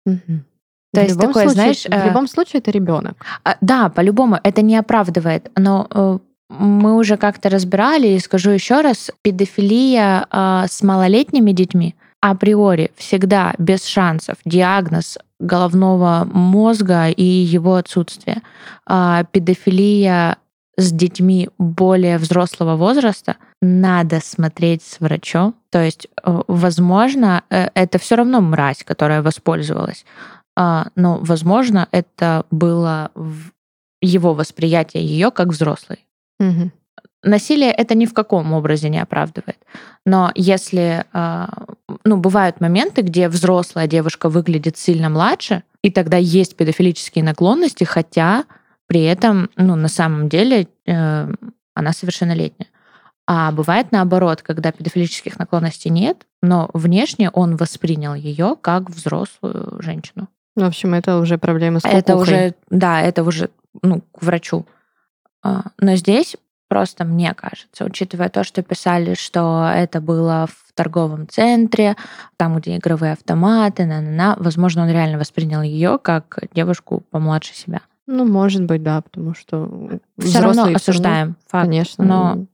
Мгм. 0.06 0.44
То 0.92 1.00
В 1.00 1.04
есть 1.04 1.18
такое, 1.18 1.32
случае- 1.48 1.54
знаешь, 1.54 1.82
В 1.82 1.90
э, 1.90 2.06
любом 2.08 2.28
случае 2.28 2.60
это 2.60 2.70
ребенок. 2.70 3.16
А, 3.42 3.56
да, 3.60 3.88
по-любому, 3.88 4.38
это 4.44 4.62
не 4.62 4.76
оправдывает. 4.76 5.50
Но 5.56 5.88
э, 5.90 6.18
мы 6.50 6.94
уже 6.96 7.16
как-то 7.16 7.48
разбирали, 7.48 8.08
и 8.08 8.18
скажу 8.20 8.50
еще 8.50 8.80
раз, 8.80 9.10
педофилия 9.22 10.26
а, 10.30 10.66
с 10.68 10.82
малолетними 10.82 11.50
детьми 11.50 11.96
априори 12.30 12.90
всегда 12.96 13.52
без 13.58 13.84
шансов. 13.84 14.38
Диагноз 14.46 15.18
головного 15.40 16.26
мозга 16.32 17.08
и 17.08 17.22
его 17.22 17.74
отсутствие. 17.74 18.40
А, 18.86 19.24
педофилия 19.24 20.38
с 20.78 20.90
детьми 20.90 21.50
более 21.58 22.16
взрослого 22.16 22.76
возраста 22.76 23.36
надо 23.60 24.20
смотреть 24.20 24.82
с 24.82 25.00
врачом. 25.00 25.54
То 25.70 25.84
есть, 25.84 26.06
э, 26.06 26.42
возможно, 26.48 27.42
э, 27.50 27.68
это 27.74 27.98
все 27.98 28.16
равно 28.16 28.40
мразь, 28.40 28.84
которая 28.84 29.20
воспользовалась. 29.20 30.06
А, 30.56 30.86
но, 30.96 31.18
возможно, 31.20 31.88
это 31.92 32.46
было 32.50 33.10
его 34.00 34.32
восприятие 34.32 35.04
ее 35.04 35.30
как 35.30 35.48
взрослой. 35.48 36.06
Мгм. 36.40 36.72
Насилие 37.24 37.70
это 37.70 37.94
ни 37.94 38.06
в 38.06 38.14
каком 38.14 38.52
образе 38.52 38.88
не 38.88 38.98
оправдывает. 38.98 39.58
Но 40.04 40.30
если, 40.34 41.04
а, 41.12 41.48
ну, 42.04 42.16
бывают 42.18 42.60
моменты, 42.60 43.02
где 43.02 43.28
взрослая 43.28 43.86
девушка 43.86 44.28
выглядит 44.28 44.76
сильно 44.76 45.08
младше, 45.08 45.62
и 45.82 45.90
тогда 45.90 46.16
есть 46.16 46.56
педофилические 46.56 47.24
наклонности, 47.24 47.84
хотя 47.84 48.44
при 48.86 49.02
этом, 49.02 49.50
ну, 49.56 49.74
на 49.76 49.88
самом 49.88 50.28
деле 50.28 50.68
э, 50.86 51.32
она 51.74 51.92
совершеннолетняя. 51.92 52.68
А 53.26 53.50
бывает 53.52 53.90
наоборот, 53.90 54.42
когда 54.42 54.70
педофилических 54.70 55.38
наклонностей 55.38 55.90
нет, 55.90 56.26
но 56.42 56.68
внешне 56.74 57.30
он 57.30 57.56
воспринял 57.56 58.14
ее 58.14 58.56
как 58.60 58.90
взрослую 58.90 59.80
женщину. 59.82 60.28
В 60.56 60.62
общем, 60.62 60.94
это 60.94 61.18
уже 61.18 61.38
проблемы 61.38 61.80
с 61.80 61.84
Это 61.84 62.12
кукухой. 62.12 62.22
уже, 62.22 62.54
да, 62.70 63.00
это 63.00 63.24
уже, 63.24 63.50
ну, 63.82 64.02
к 64.12 64.22
врачу. 64.22 64.66
А, 65.42 65.64
Но 65.78 65.96
здесь 65.96 66.36
просто 66.74 67.04
мне 67.04 67.32
кажется, 67.34 67.84
учитывая 67.84 68.28
то, 68.28 68.42
что 68.42 68.60
писали, 68.64 69.14
что 69.14 69.70
это 69.72 70.00
было 70.00 70.48
в 70.50 70.72
торговом 70.74 71.28
центре, 71.28 71.94
там, 72.36 72.56
где 72.56 72.76
игровые 72.78 73.12
автоматы, 73.12 73.84
на-на-на, 73.86 74.34
возможно, 74.40 74.82
он 74.82 74.90
реально 74.90 75.18
воспринял 75.18 75.62
ее 75.62 76.00
как 76.02 76.40
девушку 76.52 77.04
помладше 77.10 77.54
себя. 77.54 77.82
Ну, 78.08 78.24
может 78.26 78.64
быть, 78.64 78.82
да, 78.82 79.00
потому 79.02 79.34
что 79.36 80.00
Все 80.18 80.40
равно 80.40 80.64
осуждаем, 80.74 81.36
факт. 81.46 81.66
конечно, 81.66 82.04
но, 82.04 82.46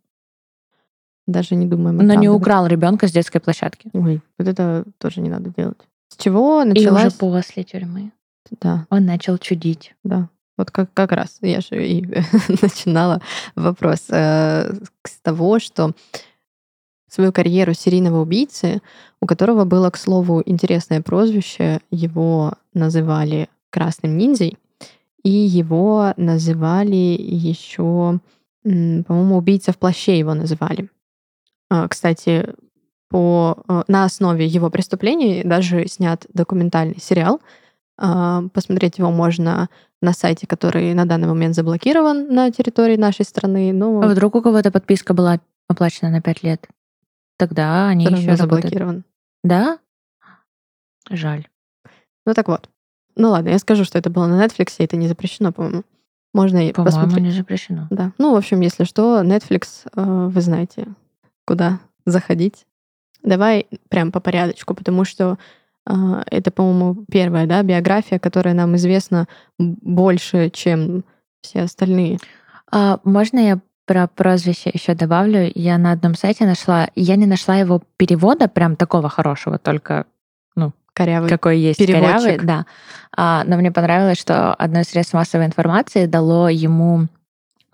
даже 1.27 1.55
не 1.55 1.65
думаем 1.67 1.97
но 1.97 2.13
не 2.13 2.29
украл 2.29 2.67
ребенка 2.67 3.09
с 3.09 3.13
детской 3.13 3.39
площадки. 3.41 3.89
Ой, 3.95 4.21
вот 4.39 4.49
это 4.49 4.85
тоже 4.99 5.23
не 5.23 5.31
надо 5.31 5.49
делать. 5.49 5.81
С 6.09 6.23
чего 6.23 6.61
И 6.61 6.67
началась... 6.67 7.07
уже 7.07 7.17
после 7.17 7.65
тюрьмы 7.65 8.13
Да, 8.61 8.87
он 8.91 9.07
начал 9.07 9.39
чудить. 9.39 9.95
да. 10.05 10.29
Вот 10.61 10.71
как, 10.71 10.93
как 10.93 11.13
раз 11.13 11.39
я 11.41 11.63
же 11.63 11.89
и 11.89 12.07
начинала 12.63 13.23
вопрос 13.57 14.05
э, 14.11 14.71
с 15.05 15.21
того, 15.23 15.59
что 15.59 15.93
свою 17.09 17.33
карьеру 17.33 17.73
серийного 17.73 18.21
убийцы, 18.21 18.83
у 19.23 19.27
которого 19.27 19.65
было, 19.65 19.89
к 19.89 19.97
слову, 19.97 20.43
интересное 20.45 21.01
прозвище, 21.01 21.81
его 21.91 22.53
называли 22.75 23.49
красным 23.71 24.19
ниндзей, 24.19 24.59
и 25.23 25.31
его 25.31 26.13
называли 26.19 27.17
еще, 27.19 28.21
по-моему, 28.63 29.39
убийца 29.39 29.73
в 29.73 29.79
плаще 29.79 30.19
его 30.19 30.35
называли. 30.35 30.91
А, 31.71 31.89
Кстати, 31.89 32.53
по, 33.09 33.63
э, 33.67 33.83
на 33.89 34.05
основе 34.05 34.45
его 34.45 34.69
преступлений 34.69 35.41
даже 35.43 35.89
снят 35.89 36.27
документальный 36.35 37.01
сериал. 37.01 37.41
А, 37.97 38.43
Посмотреть 38.53 38.99
его 38.99 39.11
можно 39.11 39.71
на 40.03 40.13
сайте, 40.13 40.47
который 40.47 40.95
на 40.95 41.05
данный 41.05 41.29
момент 41.29 41.55
заблокирован 41.55 42.33
на 42.33 42.51
территории 42.51 42.97
нашей 42.97 43.25
страны, 43.25 43.73
но 43.73 44.01
А 44.01 44.09
вдруг 44.09 44.35
у 44.35 44.43
кого-то 44.43 44.71
подписка 44.71 45.15
была 45.15 45.41
оплачена 45.69 46.11
на 46.11 46.21
5 46.21 46.43
лет? 46.43 46.67
Тогда 47.37 47.89
они 47.89 48.07
всё 48.07 48.17
еще 48.17 48.37
заблокирован. 48.37 49.05
Да? 49.45 49.79
Жаль. 51.09 51.49
Ну 52.27 52.35
так 52.35 52.49
вот. 52.49 52.69
Ну 53.17 53.31
ладно, 53.31 53.49
я 53.51 53.59
скажу, 53.59 53.85
что 53.85 53.99
это 53.99 54.11
было 54.11 54.27
на 54.27 54.45
Netflix, 54.45 54.75
и 54.79 54.85
это 54.85 54.97
не 54.97 55.09
запрещено, 55.09 55.53
по-моему. 55.53 55.85
Можно 56.33 56.69
и 56.69 56.73
По-моему, 56.73 56.97
посмотреть. 56.97 57.25
не 57.25 57.31
запрещено. 57.33 57.89
Да. 57.91 58.13
Ну, 58.19 58.33
в 58.33 58.37
общем, 58.37 58.61
если 58.61 58.85
что, 58.85 59.21
Netflix, 59.23 59.89
э, 59.97 60.29
вы 60.29 60.41
знаете, 60.41 60.87
куда 61.45 61.81
заходить. 62.07 62.67
Давай 63.23 63.67
прям 63.89 64.13
по 64.13 64.21
порядочку, 64.21 64.75
потому 64.75 65.05
что 65.05 65.39
это, 66.31 66.51
по-моему, 66.51 67.05
первая 67.11 67.47
да, 67.47 67.63
биография, 67.63 68.19
которая 68.19 68.55
нам 68.55 68.77
известна 68.77 69.27
больше, 69.59 70.51
чем 70.51 71.05
все 71.43 71.63
остальные. 71.63 72.19
А, 72.71 73.01
можно 73.05 73.39
я 73.39 73.61
про 73.87 74.07
прозвище 74.07 74.71
еще 74.73 74.95
добавлю? 74.95 75.51
Я 75.55 75.79
на 75.79 75.93
одном 75.93 76.15
сайте 76.15 76.47
нашла, 76.47 76.89
я 76.95 77.17
не 77.17 77.27
нашла 77.27 77.57
его 77.57 77.83
перевода 77.97 78.49
прям 78.49 78.77
такого 78.77 79.09
хорошего, 79.09 79.59
только 79.59 80.07
Корявый. 80.93 81.29
какой 81.29 81.59
есть 81.59 81.79
переводчик. 81.79 82.21
корявый, 82.21 82.39
да. 82.47 82.67
А, 83.17 83.45
но 83.47 83.57
мне 83.57 83.73
понравилось, 83.73 84.19
что 84.19 84.55
одно 84.55 84.81
из 84.81 84.89
средств 84.89 85.15
массовой 85.15 85.47
информации 85.47 86.07
дало 86.07 86.49
ему 86.49 87.09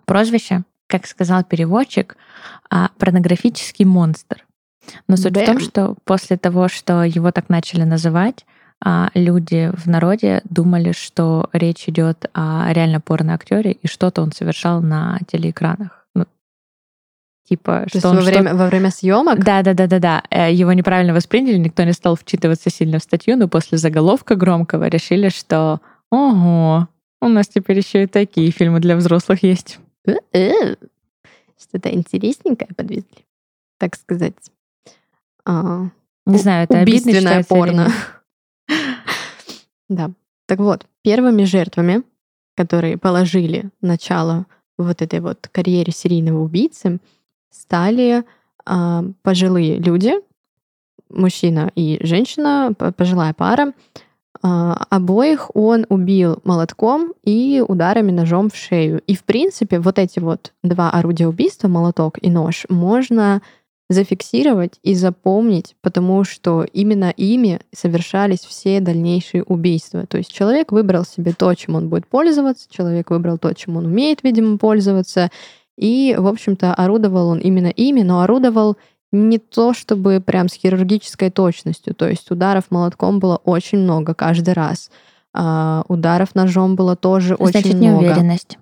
прозвище, 0.04 0.62
как 0.86 1.06
сказал 1.06 1.42
переводчик, 1.44 2.16
а, 2.70 2.90
порнографический 2.98 3.84
монстр. 3.84 4.45
Но 5.08 5.16
суть 5.16 5.36
в 5.36 5.44
том, 5.44 5.56
Бэм. 5.56 5.60
что 5.64 5.96
после 6.04 6.36
того, 6.36 6.68
что 6.68 7.02
его 7.04 7.30
так 7.32 7.48
начали 7.48 7.82
называть, 7.84 8.44
а, 8.84 9.10
люди 9.14 9.70
в 9.74 9.86
народе 9.86 10.42
думали, 10.50 10.92
что 10.92 11.48
речь 11.52 11.88
идет 11.88 12.28
о 12.34 12.70
реально 12.72 13.00
порноактере 13.00 13.72
и 13.72 13.86
что-то 13.86 14.22
он 14.22 14.32
совершал 14.32 14.82
на 14.82 15.18
телеэкранах. 15.26 16.06
Ну, 16.14 16.26
типа, 17.48 17.82
То 17.84 17.88
что 17.88 17.96
есть 17.98 18.04
он 18.06 18.16
во 18.16 18.22
что- 18.22 18.30
время, 18.30 18.54
во 18.54 18.66
время 18.66 18.90
съемок 18.90 19.42
да, 19.42 19.62
да, 19.62 19.72
да, 19.72 19.86
да, 19.86 19.98
да. 19.98 20.22
Э, 20.30 20.52
Его 20.52 20.72
неправильно 20.74 21.14
восприняли, 21.14 21.56
никто 21.56 21.84
не 21.84 21.92
стал 21.92 22.16
вчитываться 22.16 22.68
сильно 22.70 22.98
в 22.98 23.02
статью, 23.02 23.36
но 23.36 23.48
после 23.48 23.78
заголовка 23.78 24.34
громкого 24.34 24.88
решили, 24.88 25.30
что 25.30 25.80
ого, 26.10 26.88
у 27.22 27.28
нас 27.28 27.48
теперь 27.48 27.78
еще 27.78 28.02
и 28.02 28.06
такие 28.06 28.50
фильмы 28.50 28.80
для 28.80 28.94
взрослых 28.96 29.42
есть. 29.42 29.78
Что-то 31.58 31.88
интересненькое 31.92 32.68
подвезли, 32.76 33.24
так 33.78 33.96
сказать. 33.96 34.34
А, 35.46 35.88
Не 36.26 36.38
знаю, 36.38 36.64
это 36.64 36.82
убийственное 36.82 37.44
порно. 37.44 37.88
Да. 39.88 40.10
Так 40.46 40.58
вот, 40.58 40.84
первыми 41.02 41.44
жертвами, 41.44 42.02
которые 42.56 42.98
положили 42.98 43.70
начало 43.80 44.46
вот 44.78 45.00
этой 45.00 45.20
вот 45.20 45.48
карьере 45.52 45.92
серийного 45.92 46.42
убийцы, 46.42 46.98
стали 47.50 48.24
а, 48.64 49.04
пожилые 49.22 49.76
люди, 49.78 50.14
мужчина 51.08 51.70
и 51.76 51.98
женщина, 52.04 52.72
по- 52.76 52.90
пожилая 52.90 53.32
пара. 53.32 53.72
А, 54.42 54.84
обоих 54.90 55.54
он 55.54 55.86
убил 55.88 56.40
молотком 56.44 57.14
и 57.22 57.64
ударами 57.66 58.10
ножом 58.10 58.50
в 58.50 58.56
шею. 58.56 59.00
И, 59.06 59.14
в 59.14 59.22
принципе, 59.24 59.78
вот 59.78 59.98
эти 60.00 60.18
вот 60.18 60.52
два 60.62 60.90
орудия 60.90 61.28
убийства, 61.28 61.68
молоток 61.68 62.18
и 62.20 62.28
нож, 62.28 62.66
можно 62.68 63.40
зафиксировать 63.88 64.78
и 64.82 64.94
запомнить, 64.94 65.76
потому 65.80 66.24
что 66.24 66.64
именно 66.72 67.10
ими 67.10 67.60
совершались 67.72 68.40
все 68.40 68.80
дальнейшие 68.80 69.44
убийства. 69.44 70.06
То 70.06 70.18
есть 70.18 70.32
человек 70.32 70.72
выбрал 70.72 71.04
себе 71.04 71.32
то, 71.32 71.54
чем 71.54 71.76
он 71.76 71.88
будет 71.88 72.06
пользоваться, 72.06 72.66
человек 72.70 73.10
выбрал 73.10 73.38
то, 73.38 73.52
чем 73.52 73.76
он 73.76 73.86
умеет, 73.86 74.24
видимо, 74.24 74.58
пользоваться, 74.58 75.30
и, 75.78 76.16
в 76.18 76.26
общем-то, 76.26 76.74
орудовал 76.74 77.28
он 77.28 77.38
именно 77.38 77.68
ими, 77.68 78.02
но 78.02 78.22
орудовал 78.22 78.76
не 79.12 79.38
то 79.38 79.72
чтобы 79.72 80.20
прям 80.20 80.48
с 80.48 80.54
хирургической 80.54 81.30
точностью, 81.30 81.94
то 81.94 82.08
есть 82.08 82.30
ударов 82.30 82.64
молотком 82.70 83.20
было 83.20 83.36
очень 83.36 83.78
много 83.78 84.14
каждый 84.14 84.54
раз. 84.54 84.90
А, 85.32 85.84
ударов 85.88 86.34
ножом 86.34 86.76
было 86.76 86.96
тоже 86.96 87.36
Значит, 87.38 87.66
очень 87.66 87.76
много. 87.76 88.04
неуверенность. 88.04 88.58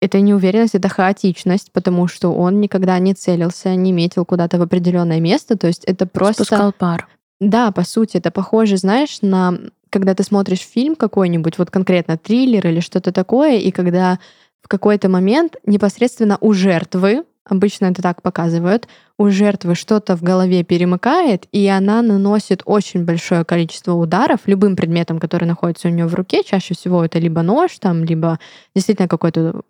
Это 0.00 0.20
неуверенность, 0.20 0.74
это 0.74 0.88
хаотичность, 0.88 1.72
потому 1.72 2.08
что 2.08 2.32
он 2.32 2.60
никогда 2.60 2.98
не 2.98 3.14
целился, 3.14 3.74
не 3.74 3.92
метил 3.92 4.24
куда-то 4.24 4.58
в 4.58 4.62
определенное 4.62 5.20
место. 5.20 5.58
То 5.58 5.66
есть 5.66 5.84
это 5.84 6.06
просто... 6.06 6.44
Спускал 6.44 6.72
пар. 6.72 7.08
Да, 7.40 7.70
по 7.70 7.84
сути, 7.84 8.16
это 8.16 8.30
похоже, 8.30 8.76
знаешь, 8.76 9.18
на 9.22 9.58
когда 9.90 10.14
ты 10.14 10.22
смотришь 10.22 10.60
фильм 10.60 10.94
какой-нибудь, 10.94 11.58
вот 11.58 11.70
конкретно 11.70 12.16
триллер 12.16 12.66
или 12.66 12.80
что-то 12.80 13.12
такое, 13.12 13.58
и 13.58 13.70
когда 13.72 14.20
в 14.62 14.68
какой-то 14.68 15.08
момент 15.08 15.56
непосредственно 15.66 16.38
у 16.40 16.52
жертвы 16.52 17.24
Обычно 17.50 17.86
это 17.86 18.00
так 18.00 18.22
показывают. 18.22 18.86
У 19.18 19.28
жертвы 19.28 19.74
что-то 19.74 20.16
в 20.16 20.22
голове 20.22 20.62
перемыкает, 20.62 21.46
и 21.50 21.66
она 21.66 22.00
наносит 22.00 22.62
очень 22.64 23.04
большое 23.04 23.44
количество 23.44 23.92
ударов 23.92 24.40
любым 24.46 24.76
предметом, 24.76 25.18
который 25.18 25.46
находится 25.46 25.88
у 25.88 25.90
нее 25.90 26.06
в 26.06 26.14
руке. 26.14 26.44
Чаще 26.44 26.74
всего 26.74 27.04
это 27.04 27.18
либо 27.18 27.42
нож, 27.42 27.76
там, 27.80 28.04
либо 28.04 28.38
действительно 28.74 29.08
какой-то 29.08 29.62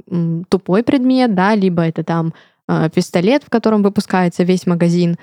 тупой 0.50 0.82
предмет, 0.82 1.34
да, 1.34 1.54
либо 1.54 1.82
это 1.82 2.04
там 2.04 2.34
э, 2.68 2.90
пистолет, 2.94 3.44
в 3.44 3.50
котором 3.50 3.82
выпускается 3.82 4.42
весь 4.42 4.66
магазин. 4.66 5.16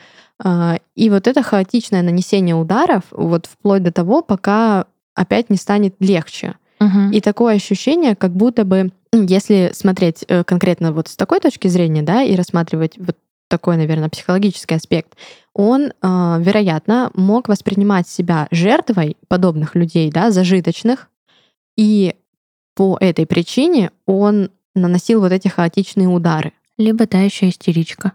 Э, 0.43 0.77
и 0.95 1.11
вот 1.11 1.27
это 1.27 1.43
хаотичное 1.43 2.01
нанесение 2.01 2.55
ударов, 2.55 3.03
вот 3.11 3.45
вплоть 3.45 3.83
до 3.83 3.91
того, 3.91 4.23
пока 4.23 4.87
опять 5.13 5.51
не 5.51 5.57
станет 5.57 5.93
легче. 5.99 6.55
Угу. 6.79 7.11
И 7.11 7.21
такое 7.21 7.55
ощущение, 7.55 8.15
как 8.15 8.31
будто 8.31 8.65
бы 8.65 8.91
если 9.25 9.71
смотреть 9.73 10.23
э, 10.27 10.43
конкретно 10.43 10.91
вот 10.91 11.07
с 11.07 11.15
такой 11.15 11.39
точки 11.39 11.67
зрения, 11.67 12.01
да, 12.01 12.23
и 12.23 12.35
рассматривать 12.35 12.97
вот 12.97 13.17
такой, 13.47 13.77
наверное, 13.77 14.09
психологический 14.09 14.75
аспект, 14.75 15.17
он, 15.53 15.93
а, 16.01 16.37
вероятно, 16.39 17.11
мог 17.13 17.47
воспринимать 17.47 18.07
себя 18.07 18.47
жертвой 18.51 19.17
подобных 19.27 19.73
людей, 19.75 20.11
да, 20.11 20.31
зажиточных, 20.31 21.09
и 21.77 22.15
по 22.75 22.97
этой 22.99 23.25
причине 23.25 23.91
он 24.05 24.51
наносил 24.75 25.21
вот 25.21 25.31
эти 25.31 25.47
хаотичные 25.47 26.07
удары. 26.07 26.53
Либо 26.77 27.07
та 27.07 27.21
еще 27.21 27.49
истеричка. 27.49 28.13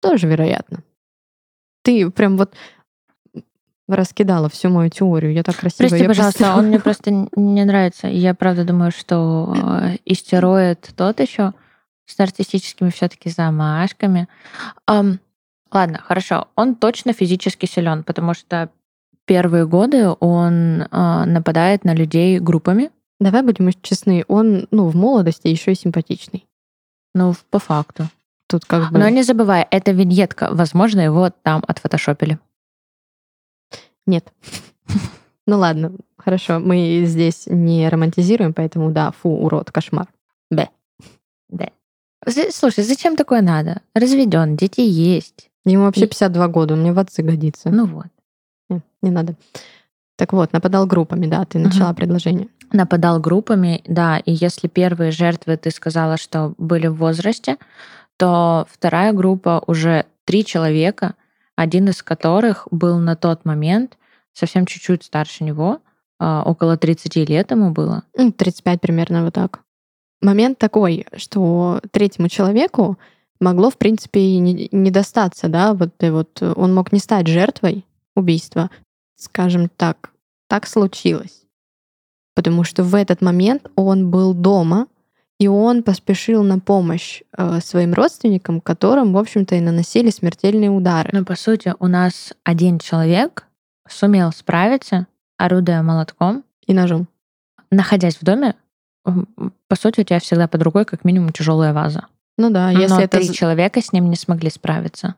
Тоже 0.00 0.26
вероятно. 0.26 0.82
Ты 1.82 2.10
прям 2.10 2.36
вот 2.36 2.54
раскидала 3.88 4.48
всю 4.48 4.68
мою 4.68 4.90
теорию. 4.90 5.32
Я 5.32 5.42
так 5.42 5.56
красиво 5.56 5.88
Прости, 5.88 5.98
её 5.98 6.08
пожалуйста, 6.08 6.38
представила. 6.38 6.58
он 6.60 6.66
мне 6.66 6.80
просто 6.80 7.10
не 7.10 7.64
нравится. 7.64 8.08
Я 8.08 8.34
правда 8.34 8.64
думаю, 8.64 8.90
что 8.90 9.54
э, 9.56 9.96
истероид 10.04 10.90
тот 10.96 11.20
еще 11.20 11.52
с 12.06 12.18
нарциссическими 12.18 12.90
все-таки 12.90 13.30
замашками. 13.30 14.28
Ам, 14.86 15.20
ладно, 15.72 16.00
хорошо. 16.04 16.48
Он 16.56 16.74
точно 16.74 17.12
физически 17.12 17.66
силен, 17.66 18.02
потому 18.02 18.34
что 18.34 18.70
первые 19.24 19.66
годы 19.66 20.08
он 20.20 20.82
э, 20.82 21.24
нападает 21.24 21.84
на 21.84 21.94
людей 21.94 22.38
группами. 22.38 22.90
Давай 23.18 23.42
будем 23.42 23.70
честны, 23.82 24.24
он, 24.28 24.68
ну, 24.70 24.88
в 24.88 24.96
молодости 24.96 25.48
еще 25.48 25.72
и 25.72 25.76
симпатичный. 25.76 26.46
Ну, 27.14 27.34
по 27.50 27.58
факту. 27.58 28.08
Тут 28.48 28.64
как 28.66 28.92
бы... 28.92 28.98
Но 28.98 29.08
не 29.08 29.22
забывай, 29.22 29.66
это 29.70 29.92
виньетка. 29.92 30.48
Возможно, 30.52 31.00
его 31.00 31.30
там 31.30 31.64
отфотошопили. 31.66 32.38
Нет. 34.06 34.32
Ну 35.48 35.58
ладно, 35.58 35.92
хорошо, 36.16 36.58
мы 36.58 37.04
здесь 37.06 37.44
не 37.46 37.88
романтизируем, 37.88 38.52
поэтому 38.52 38.90
да, 38.90 39.12
фу, 39.12 39.28
урод, 39.28 39.70
кошмар. 39.70 40.08
Б. 40.50 40.68
З- 42.26 42.50
Слушай, 42.50 42.82
зачем 42.82 43.14
такое 43.14 43.42
надо? 43.42 43.80
Разведен, 43.94 44.56
дети 44.56 44.80
есть. 44.80 45.50
Ему 45.64 45.84
вообще 45.84 46.06
И- 46.06 46.08
52 46.08 46.48
года, 46.48 46.74
он 46.74 46.80
мне 46.80 46.92
в 46.92 46.98
отцы 46.98 47.22
годится. 47.22 47.70
Ну 47.70 47.86
вот. 47.86 48.06
Не, 48.68 48.82
не 49.02 49.10
надо. 49.12 49.36
Так 50.16 50.32
вот, 50.32 50.52
нападал 50.52 50.86
группами, 50.86 51.26
да, 51.26 51.44
ты 51.44 51.60
начала 51.60 51.94
предложение. 51.94 52.48
нападал 52.72 53.20
группами, 53.20 53.82
да, 53.86 54.18
и 54.18 54.32
если 54.32 54.66
первые 54.66 55.12
жертвы, 55.12 55.56
ты 55.56 55.70
сказала, 55.70 56.16
что 56.16 56.54
были 56.58 56.88
в 56.88 56.96
возрасте, 56.96 57.56
то 58.16 58.66
вторая 58.68 59.12
группа 59.12 59.62
уже 59.68 60.06
три 60.24 60.44
человека, 60.44 61.14
один 61.54 61.88
из 61.88 62.02
которых 62.02 62.66
был 62.72 62.98
на 62.98 63.14
тот 63.14 63.44
момент 63.44 63.96
совсем 64.36 64.66
чуть-чуть 64.66 65.02
старше 65.02 65.44
него, 65.44 65.80
а, 66.18 66.42
около 66.44 66.76
30 66.76 67.28
лет 67.28 67.50
ему 67.50 67.70
было. 67.70 68.04
Ну, 68.16 68.32
35 68.32 68.80
примерно 68.80 69.24
вот 69.24 69.34
так. 69.34 69.60
Момент 70.20 70.58
такой, 70.58 71.06
что 71.16 71.80
третьему 71.90 72.28
человеку 72.28 72.98
могло, 73.40 73.70
в 73.70 73.76
принципе, 73.76 74.20
и 74.20 74.38
не, 74.38 74.68
не 74.72 74.90
достаться, 74.90 75.48
да, 75.48 75.74
вот, 75.74 76.02
и 76.02 76.10
вот 76.10 76.42
он 76.42 76.74
мог 76.74 76.92
не 76.92 76.98
стать 76.98 77.26
жертвой 77.26 77.84
убийства. 78.14 78.70
Скажем 79.16 79.70
так, 79.76 80.10
так 80.48 80.66
случилось. 80.66 81.44
Потому 82.34 82.64
что 82.64 82.82
в 82.82 82.94
этот 82.94 83.22
момент 83.22 83.70
он 83.76 84.10
был 84.10 84.34
дома, 84.34 84.88
и 85.38 85.48
он 85.48 85.82
поспешил 85.82 86.42
на 86.42 86.58
помощь 86.58 87.22
э, 87.36 87.60
своим 87.60 87.92
родственникам, 87.92 88.60
которым, 88.60 89.12
в 89.12 89.18
общем-то, 89.18 89.54
и 89.54 89.60
наносили 89.60 90.10
смертельные 90.10 90.70
удары. 90.70 91.10
Но, 91.12 91.24
по 91.24 91.36
сути, 91.36 91.74
у 91.78 91.86
нас 91.88 92.32
один 92.42 92.78
человек 92.78 93.45
сумел 93.88 94.32
справиться, 94.32 95.06
орудуя 95.38 95.82
молотком, 95.82 96.44
И 96.66 96.72
ножом. 96.74 97.08
находясь 97.70 98.16
в 98.16 98.22
доме, 98.24 98.54
по 99.04 99.76
сути, 99.76 100.00
у 100.00 100.04
тебя 100.04 100.18
всегда 100.18 100.48
под 100.48 100.62
рукой 100.62 100.84
как 100.84 101.04
минимум 101.04 101.32
тяжелая 101.32 101.72
ваза. 101.72 102.06
Ну 102.38 102.50
да, 102.50 102.70
если 102.70 102.88
Но 102.94 103.00
это, 103.00 103.18
три 103.18 103.32
человека 103.32 103.80
с 103.80 103.92
ним 103.92 104.10
не 104.10 104.16
смогли 104.16 104.50
справиться. 104.50 105.14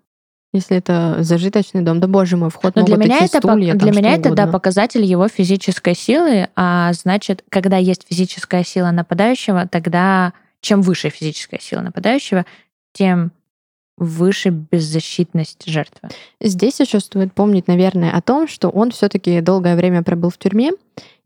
если 0.52 0.76
это 0.76 1.16
зажиточный 1.20 1.82
дом, 1.82 2.00
да 2.00 2.06
боже 2.06 2.36
мой, 2.36 2.50
вход 2.50 2.74
Но 2.76 2.84
для 2.84 2.96
могут 2.96 3.06
меня 3.06 3.18
идти 3.18 3.36
это, 3.36 3.38
стулья, 3.38 3.70
там 3.72 3.78
для 3.78 3.90
меня 3.90 4.14
это 4.14 4.34
да, 4.34 4.46
показатель 4.46 5.04
его 5.04 5.28
физической 5.28 5.94
силы, 5.94 6.48
а 6.56 6.92
значит, 6.92 7.44
когда 7.48 7.76
есть 7.76 8.06
физическая 8.08 8.62
сила 8.64 8.90
нападающего, 8.90 9.66
тогда 9.66 10.32
чем 10.60 10.82
выше 10.82 11.08
физическая 11.10 11.60
сила 11.60 11.80
нападающего, 11.80 12.44
тем 12.92 13.32
выше 13.98 14.50
беззащитность 14.50 15.66
жертвы. 15.66 16.08
Здесь 16.40 16.80
еще 16.80 17.00
стоит 17.00 17.32
помнить, 17.32 17.68
наверное, 17.68 18.12
о 18.12 18.22
том, 18.22 18.48
что 18.48 18.68
он 18.68 18.90
все-таки 18.90 19.40
долгое 19.40 19.76
время 19.76 20.02
пробыл 20.02 20.30
в 20.30 20.38
тюрьме, 20.38 20.72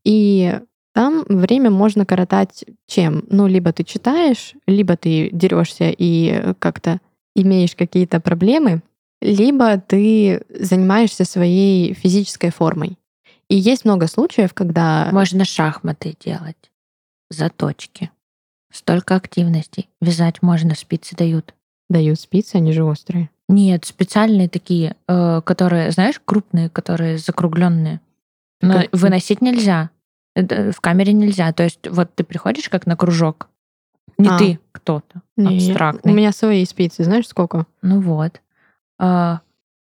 и 0.04 0.58
там 0.94 1.24
время 1.26 1.70
можно 1.70 2.04
коротать 2.04 2.64
чем? 2.86 3.24
Ну, 3.30 3.46
либо 3.46 3.72
ты 3.72 3.84
читаешь, 3.84 4.54
либо 4.66 4.96
ты 4.96 5.30
дерешься 5.32 5.92
и 5.96 6.54
как-то 6.58 7.00
имеешь 7.34 7.74
какие-то 7.74 8.20
проблемы, 8.20 8.82
либо 9.22 9.78
ты 9.78 10.44
занимаешься 10.50 11.24
своей 11.24 11.94
физической 11.94 12.50
формой. 12.50 12.98
И 13.48 13.56
есть 13.56 13.84
много 13.84 14.06
случаев, 14.06 14.52
когда... 14.54 15.08
Можно 15.12 15.44
шахматы 15.44 16.14
делать, 16.18 16.70
заточки. 17.30 18.10
Столько 18.72 19.16
активностей. 19.16 19.88
Вязать 20.00 20.42
можно, 20.42 20.74
спицы 20.74 21.14
дают. 21.14 21.54
Дают 21.92 22.18
спицы, 22.18 22.56
они 22.56 22.72
же 22.72 22.84
острые. 22.84 23.28
Нет, 23.50 23.84
специальные 23.84 24.48
такие, 24.48 24.96
э, 25.08 25.42
которые, 25.44 25.90
знаешь, 25.90 26.18
крупные, 26.24 26.70
которые 26.70 27.18
закругленные. 27.18 28.00
Но 28.62 28.74
Как- 28.74 28.88
выносить 28.92 29.42
нельзя. 29.42 29.90
В 30.34 30.80
камере 30.80 31.12
нельзя. 31.12 31.52
То 31.52 31.64
есть 31.64 31.86
вот 31.86 32.14
ты 32.14 32.24
приходишь 32.24 32.70
как 32.70 32.86
на 32.86 32.96
кружок. 32.96 33.50
Не 34.16 34.28
А. 34.30 34.38
ты, 34.38 34.58
кто-то. 34.72 35.20
Абстрактный. 35.36 36.12
У 36.12 36.14
меня 36.14 36.32
свои 36.32 36.64
спицы, 36.64 37.04
знаешь, 37.04 37.28
сколько? 37.28 37.66
Ну 37.82 38.00
вот. 38.00 38.40
А, 38.98 39.40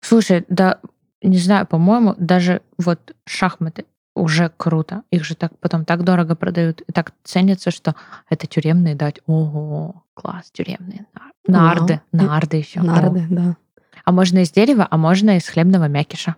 слушай, 0.01 0.43
да, 0.49 0.79
не 1.21 1.37
знаю, 1.37 1.67
по-моему, 1.67 2.15
даже 2.17 2.63
вот 2.79 3.13
шахматы 3.27 3.85
уже 4.15 4.51
круто. 4.55 5.03
Их 5.11 5.23
же 5.23 5.35
так 5.35 5.57
потом 5.59 5.85
так 5.85 6.03
дорого 6.03 6.35
продают 6.35 6.81
и 6.81 6.91
так 6.91 7.13
ценится, 7.23 7.71
что 7.71 7.95
это 8.29 8.47
тюремные 8.47 8.95
дать. 8.95 9.19
Ого, 9.25 10.03
класс, 10.13 10.51
тюремные. 10.51 11.05
нар- 11.47 11.77
Нарды, 11.77 12.01
Вау. 12.11 12.27
нарды 12.27 12.57
еще. 12.57 12.81
Нарды, 12.81 13.25
да. 13.29 13.57
А 14.03 14.11
можно 14.11 14.39
из 14.39 14.51
дерева, 14.51 14.87
а 14.89 14.97
можно 14.97 15.37
из 15.37 15.47
хлебного 15.47 15.87
мякиша. 15.87 16.35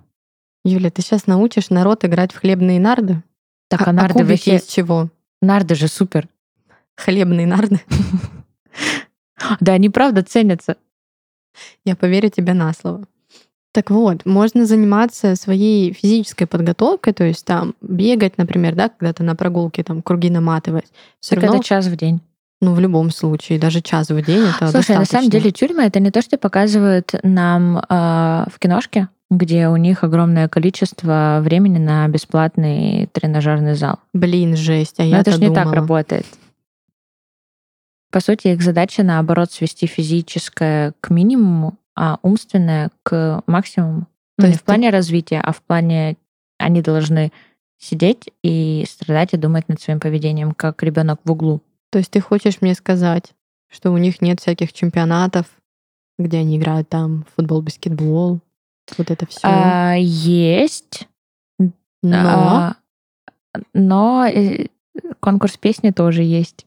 Юля, 0.65 0.89
ты 0.91 1.01
сейчас 1.01 1.27
научишь 1.27 1.69
народ 1.69 2.05
играть 2.05 2.31
в 2.33 2.39
хлебные 2.39 2.79
нарды? 2.79 3.21
Так, 3.69 3.81
а, 3.81 3.85
а, 3.85 3.89
а 3.89 3.93
нарды 3.93 4.19
кубики 4.19 4.49
вообще... 4.49 4.55
из 4.57 4.65
чего? 4.65 5.09
Нарды 5.41 5.75
же 5.75 5.87
супер. 5.87 6.29
Хлебные 6.95 7.47
нарды? 7.47 7.81
Да, 9.59 9.73
они 9.73 9.89
правда 9.89 10.23
ценятся. 10.23 10.77
Я 11.85 11.95
поверю 11.95 12.29
тебе 12.29 12.53
на 12.53 12.73
слово. 12.73 13.05
Так 13.73 13.89
вот, 13.89 14.23
можно 14.25 14.67
заниматься 14.67 15.35
своей 15.35 15.93
физической 15.93 16.45
подготовкой, 16.45 17.11
то 17.13 17.23
есть 17.23 17.43
там 17.43 17.73
бегать, 17.81 18.37
например, 18.37 18.75
да, 18.75 18.89
когда 18.89 19.13
ты 19.13 19.23
на 19.23 19.35
прогулке 19.35 19.83
там 19.83 20.03
круги 20.03 20.29
наматывать. 20.29 20.85
Все 21.19 21.33
Так 21.35 21.45
равно, 21.45 21.57
это 21.57 21.65
час 21.65 21.87
в 21.87 21.95
день. 21.95 22.21
Ну, 22.61 22.75
в 22.75 22.79
любом 22.79 23.09
случае, 23.09 23.57
даже 23.57 23.81
час 23.81 24.09
в 24.09 24.21
день 24.21 24.43
это 24.43 24.51
Слушай, 24.51 24.73
достаточно. 24.73 24.99
на 24.99 25.05
самом 25.05 25.29
деле 25.31 25.51
тюрьмы 25.51 25.83
это 25.83 25.99
не 25.99 26.11
то, 26.11 26.21
что 26.21 26.37
показывают 26.37 27.15
нам 27.23 27.79
э, 27.79 27.81
в 27.89 28.59
киношке, 28.59 29.09
где 29.31 29.67
у 29.67 29.75
них 29.75 30.03
огромное 30.03 30.47
количество 30.47 31.39
времени 31.41 31.79
на 31.79 32.07
бесплатный 32.07 33.09
тренажерный 33.11 33.73
зал. 33.73 33.97
Блин, 34.13 34.55
жесть, 34.55 34.99
а 34.99 35.03
Но 35.03 35.09
я 35.09 35.19
это 35.21 35.31
же 35.31 35.39
не 35.39 35.51
так 35.53 35.73
работает. 35.73 36.27
По 38.11 38.19
сути, 38.19 38.49
их 38.49 38.61
задача, 38.61 39.01
наоборот, 39.01 39.51
свести 39.51 39.87
физическое 39.87 40.93
к 41.01 41.09
минимуму, 41.09 41.79
а 41.95 42.17
умственное 42.21 42.89
к 43.03 43.43
максимуму. 43.47 44.01
То 44.01 44.07
Ну, 44.39 44.45
не 44.45 44.49
есть 44.51 44.59
в 44.61 44.63
ты- 44.63 44.65
плане 44.65 44.89
развития, 44.89 45.41
а 45.41 45.51
в 45.53 45.61
плане 45.61 46.17
они 46.57 46.81
должны 46.81 47.31
сидеть 47.77 48.29
и 48.43 48.85
страдать 48.89 49.33
и 49.33 49.37
думать 49.37 49.67
над 49.69 49.79
своим 49.81 49.99
поведением, 49.99 50.53
как 50.53 50.81
ребенок 50.83 51.19
в 51.23 51.31
углу. 51.31 51.61
То 51.91 51.99
есть 51.99 52.11
ты 52.11 52.21
хочешь 52.21 52.61
мне 52.61 52.73
сказать, 52.75 53.33
что 53.69 53.91
у 53.91 53.97
них 53.97 54.21
нет 54.21 54.39
всяких 54.39 54.71
чемпионатов, 54.73 55.45
где 56.17 56.39
они 56.39 56.57
играют 56.57 56.89
там 56.89 57.25
футбол, 57.35 57.61
баскетбол, 57.61 58.39
вот 58.97 59.11
это 59.11 59.25
все. 59.27 59.41
А, 59.43 59.93
есть, 59.95 61.07
Но 62.01 62.17
а, 62.29 62.75
но 63.73 64.25
э, 64.25 64.67
конкурс 65.19 65.57
песни 65.57 65.91
тоже 65.91 66.23
есть. 66.23 66.65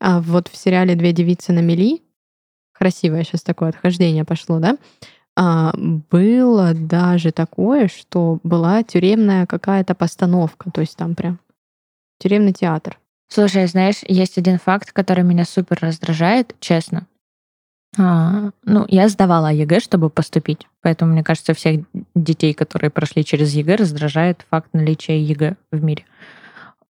а 0.00 0.20
вот 0.20 0.48
в 0.48 0.56
сериале 0.56 0.94
«Две 0.94 1.12
девицы 1.12 1.52
на 1.52 1.60
мели» 1.60 2.02
красивое 2.82 3.22
сейчас 3.22 3.42
такое 3.42 3.68
отхождение 3.68 4.24
пошло, 4.24 4.58
да? 4.58 4.76
А, 5.36 5.72
было 5.76 6.74
даже 6.74 7.30
такое, 7.30 7.86
что 7.86 8.40
была 8.42 8.82
тюремная 8.82 9.46
какая-то 9.46 9.94
постановка, 9.94 10.68
то 10.72 10.80
есть 10.80 10.96
там 10.96 11.14
прям 11.14 11.38
тюремный 12.18 12.52
театр. 12.52 12.98
Слушай, 13.28 13.68
знаешь, 13.68 14.00
есть 14.08 14.36
один 14.36 14.58
факт, 14.58 14.90
который 14.90 15.22
меня 15.22 15.44
супер 15.44 15.78
раздражает, 15.80 16.56
честно. 16.58 17.06
А, 17.96 18.50
ну, 18.64 18.84
я 18.88 19.08
сдавала 19.08 19.52
ЕГЭ, 19.52 19.78
чтобы 19.78 20.10
поступить, 20.10 20.66
поэтому, 20.80 21.12
мне 21.12 21.22
кажется, 21.22 21.54
всех 21.54 21.84
детей, 22.16 22.52
которые 22.52 22.90
прошли 22.90 23.24
через 23.24 23.54
ЕГЭ, 23.54 23.76
раздражает 23.76 24.44
факт 24.50 24.70
наличия 24.72 25.22
ЕГЭ 25.22 25.54
в 25.70 25.84
мире. 25.84 26.04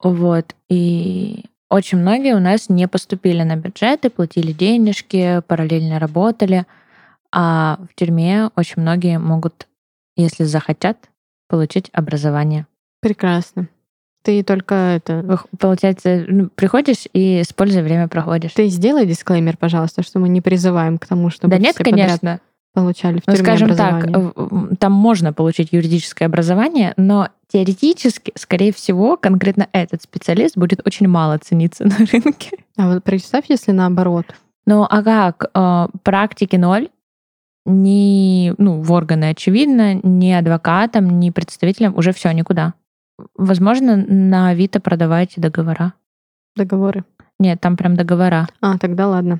Вот, 0.01 0.55
и 0.69 1.43
очень 1.73 1.97
многие 1.97 2.35
у 2.35 2.39
нас 2.39 2.69
не 2.69 2.87
поступили 2.87 3.41
на 3.41 3.55
бюджеты, 3.55 4.11
платили 4.11 4.51
денежки, 4.51 5.41
параллельно 5.47 5.97
работали, 5.97 6.65
а 7.31 7.79
в 7.89 7.95
тюрьме 7.95 8.51
очень 8.55 8.83
многие 8.83 9.17
могут, 9.17 9.67
если 10.15 10.43
захотят, 10.43 11.09
получить 11.49 11.89
образование. 11.91 12.67
Прекрасно. 13.01 13.69
Ты 14.21 14.43
только 14.43 14.75
это... 14.75 15.39
Получается, 15.59 16.23
ну, 16.27 16.49
приходишь 16.53 17.07
и 17.11 17.41
с 17.43 17.51
пользой 17.51 17.81
время 17.81 18.07
проходишь. 18.07 18.51
Ты 18.53 18.67
сделай 18.67 19.07
дисклеймер, 19.07 19.57
пожалуйста, 19.57 20.03
что 20.03 20.19
мы 20.19 20.29
не 20.29 20.41
призываем 20.41 20.99
к 20.99 21.07
тому, 21.07 21.31
чтобы 21.31 21.55
да 21.55 21.57
нет, 21.57 21.73
все 21.73 21.83
подряд 21.83 22.19
конечно. 22.19 22.39
Получали 22.73 23.19
в 23.19 23.27
Ну, 23.27 23.35
тюрьме 23.35 23.45
скажем 23.45 23.75
так, 23.75 24.07
там 24.79 24.91
можно 24.91 25.31
получить 25.31 25.69
юридическое 25.71 26.27
образование, 26.27 26.93
но 26.97 27.29
теоретически, 27.47 28.33
скорее 28.35 28.73
всего, 28.73 29.15
конкретно 29.15 29.67
этот 29.71 30.01
специалист 30.01 30.57
будет 30.57 30.85
очень 30.85 31.07
мало 31.07 31.37
цениться 31.37 31.83
на 31.87 31.97
рынке. 31.97 32.57
А 32.77 32.91
вот 32.91 33.03
представь, 33.03 33.45
если 33.49 33.71
наоборот. 33.71 34.25
Ну, 34.65 34.85
а 34.89 35.03
как? 35.03 35.51
Э, 35.53 35.87
Практики 36.03 36.55
ноль. 36.55 36.89
Ни, 37.65 38.53
ну, 38.57 38.81
в 38.81 38.91
органы, 38.91 39.29
очевидно, 39.29 39.93
ни 39.93 40.31
адвокатам, 40.31 41.19
ни 41.19 41.29
представителям 41.29 41.95
уже 41.95 42.11
все, 42.11 42.29
никуда. 42.31 42.73
Возможно, 43.37 43.95
на 43.95 44.49
Авито 44.49 44.81
продавать 44.81 45.33
договора. 45.37 45.93
Договоры. 46.57 47.05
Нет, 47.39 47.61
там 47.61 47.77
прям 47.77 47.95
договора. 47.95 48.47
А, 48.61 48.77
тогда 48.77 49.07
ладно. 49.07 49.39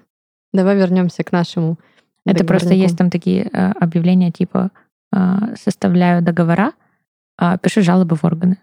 Давай 0.53 0.77
вернемся 0.77 1.23
к 1.23 1.31
нашему. 1.33 1.77
Это 2.25 2.45
просто 2.45 2.73
есть 2.73 2.97
там 2.97 3.09
такие 3.09 3.49
э, 3.51 3.71
объявления 3.71 4.31
типа 4.31 4.71
э, 5.13 5.55
составляю 5.61 6.21
договора, 6.21 6.73
а 7.37 7.57
пишу 7.57 7.81
жалобы 7.81 8.15
в 8.15 8.23
органы 8.23 8.57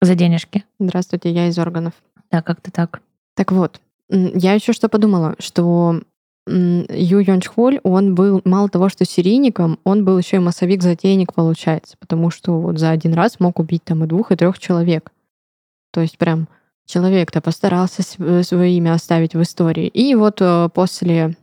за 0.00 0.14
денежки. 0.14 0.64
Здравствуйте, 0.78 1.30
я 1.30 1.48
из 1.48 1.58
органов. 1.58 1.94
Да, 2.30 2.42
как-то 2.42 2.70
так. 2.70 3.00
Так 3.36 3.52
вот, 3.52 3.80
я 4.08 4.54
еще 4.54 4.72
что 4.72 4.88
подумала, 4.88 5.34
что 5.38 6.02
Ю 6.46 7.20
Йонч 7.20 7.46
Холь, 7.46 7.80
он 7.84 8.14
был 8.14 8.42
мало 8.44 8.68
того, 8.68 8.88
что 8.88 9.04
серийником, 9.04 9.78
он 9.84 10.04
был 10.04 10.18
еще 10.18 10.36
и 10.36 10.40
массовик-затейник, 10.40 11.32
получается, 11.32 11.96
потому 11.98 12.30
что 12.30 12.60
вот 12.60 12.78
за 12.78 12.90
один 12.90 13.14
раз 13.14 13.40
мог 13.40 13.58
убить 13.58 13.84
там 13.84 14.04
и 14.04 14.06
двух, 14.06 14.30
и 14.30 14.36
трех 14.36 14.58
человек. 14.58 15.10
То 15.90 16.02
есть 16.02 16.18
прям 16.18 16.48
человек-то 16.86 17.40
постарался 17.40 18.02
свое 18.42 18.76
имя 18.76 18.92
оставить 18.92 19.34
в 19.34 19.40
истории. 19.40 19.86
И 19.86 20.14
вот 20.14 20.38
э, 20.40 20.68
после 20.74 21.36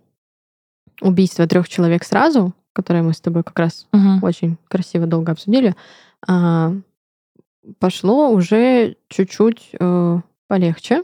убийства 1.02 1.48
трех 1.48 1.68
человек 1.68 2.04
сразу, 2.04 2.54
которое 2.74 3.04
мы 3.04 3.14
с 3.14 3.22
тобой 3.22 3.44
как 3.44 3.58
раз 3.60 3.88
Мгм. 3.92 4.24
очень 4.24 4.58
красиво 4.68 5.06
долго 5.08 5.32
обсудили, 5.32 5.76
а, 6.28 6.74
пошло 7.80 8.30
уже 8.30 8.96
чуть-чуть 9.08 9.70
э, 9.80 10.20
полегче. 10.48 11.04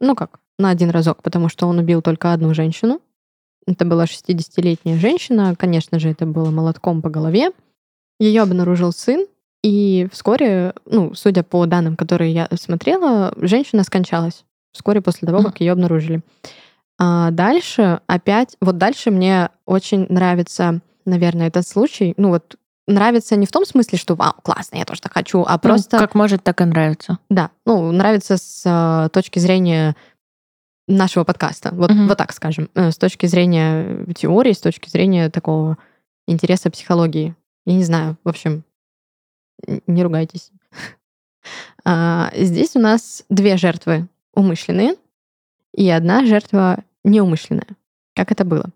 Ну 0.00 0.14
как, 0.14 0.38
на 0.58 0.70
один 0.70 0.90
разок, 0.90 1.22
потому 1.22 1.48
что 1.48 1.66
он 1.66 1.78
убил 1.78 2.02
только 2.02 2.32
одну 2.32 2.54
женщину. 2.54 3.00
Это 3.66 3.84
была 3.84 4.06
60-летняя 4.06 4.98
женщина. 4.98 5.54
Конечно 5.56 5.98
же, 5.98 6.08
это 6.10 6.26
было 6.26 6.50
молотком 6.50 7.02
по 7.02 7.10
голове. 7.10 7.50
Ее 8.18 8.42
обнаружил 8.42 8.92
сын, 8.92 9.26
и 9.62 10.08
вскоре, 10.12 10.74
ну, 10.86 11.14
судя 11.14 11.42
по 11.44 11.64
данным, 11.66 11.96
которые 11.96 12.32
я 12.32 12.48
смотрела, 12.58 13.32
женщина 13.36 13.84
скончалась 13.84 14.44
вскоре 14.72 15.00
после 15.00 15.26
того, 15.26 15.42
как 15.42 15.60
ее 15.60 15.72
обнаружили. 15.72 16.22
А 16.98 17.30
дальше 17.30 18.00
опять, 18.06 18.56
вот 18.60 18.78
дальше 18.78 19.10
мне 19.10 19.50
очень 19.66 20.06
нравится, 20.08 20.80
наверное, 21.04 21.48
этот 21.48 21.66
случай. 21.66 22.14
Ну 22.16 22.28
вот 22.28 22.56
нравится 22.86 23.36
не 23.36 23.46
в 23.46 23.52
том 23.52 23.64
смысле, 23.64 23.98
что 23.98 24.14
вау, 24.14 24.34
классно, 24.42 24.76
я 24.76 24.84
тоже 24.84 25.00
так 25.00 25.12
хочу, 25.12 25.42
а 25.46 25.52
Ну, 25.54 25.58
просто 25.58 25.98
как 25.98 26.14
может, 26.14 26.42
так 26.44 26.60
и 26.60 26.64
нравится. 26.64 27.18
да, 27.30 27.50
ну 27.64 27.90
нравится 27.92 28.36
с 28.36 28.62
а, 28.66 29.08
точки 29.08 29.38
зрения 29.38 29.96
нашего 30.88 31.24
подкаста, 31.24 31.70
вот 31.72 31.90
Мгм. 31.90 32.08
вот 32.08 32.18
так 32.18 32.32
скажем, 32.32 32.68
Э, 32.74 32.90
с 32.90 32.96
точки 32.98 33.26
зрения 33.26 34.04
теории, 34.14 34.52
с 34.52 34.60
точки 34.60 34.88
зрения 34.90 35.30
такого 35.30 35.78
интереса 36.26 36.70
психологии. 36.70 37.34
Я 37.66 37.74
не 37.74 37.84
знаю, 37.84 38.16
в 38.24 38.28
общем, 38.28 38.64
не 39.86 40.02
ругайтесь. 40.02 40.50
А, 41.84 42.30
Здесь 42.36 42.76
у 42.76 42.78
нас 42.80 43.24
две 43.28 43.56
жертвы 43.56 44.06
умышленные 44.34 44.94
и 45.74 45.88
одна 45.88 46.24
жертва 46.24 46.78
неумышленная. 47.04 47.66
Как 48.14 48.30
это 48.32 48.44
было? 48.44 48.66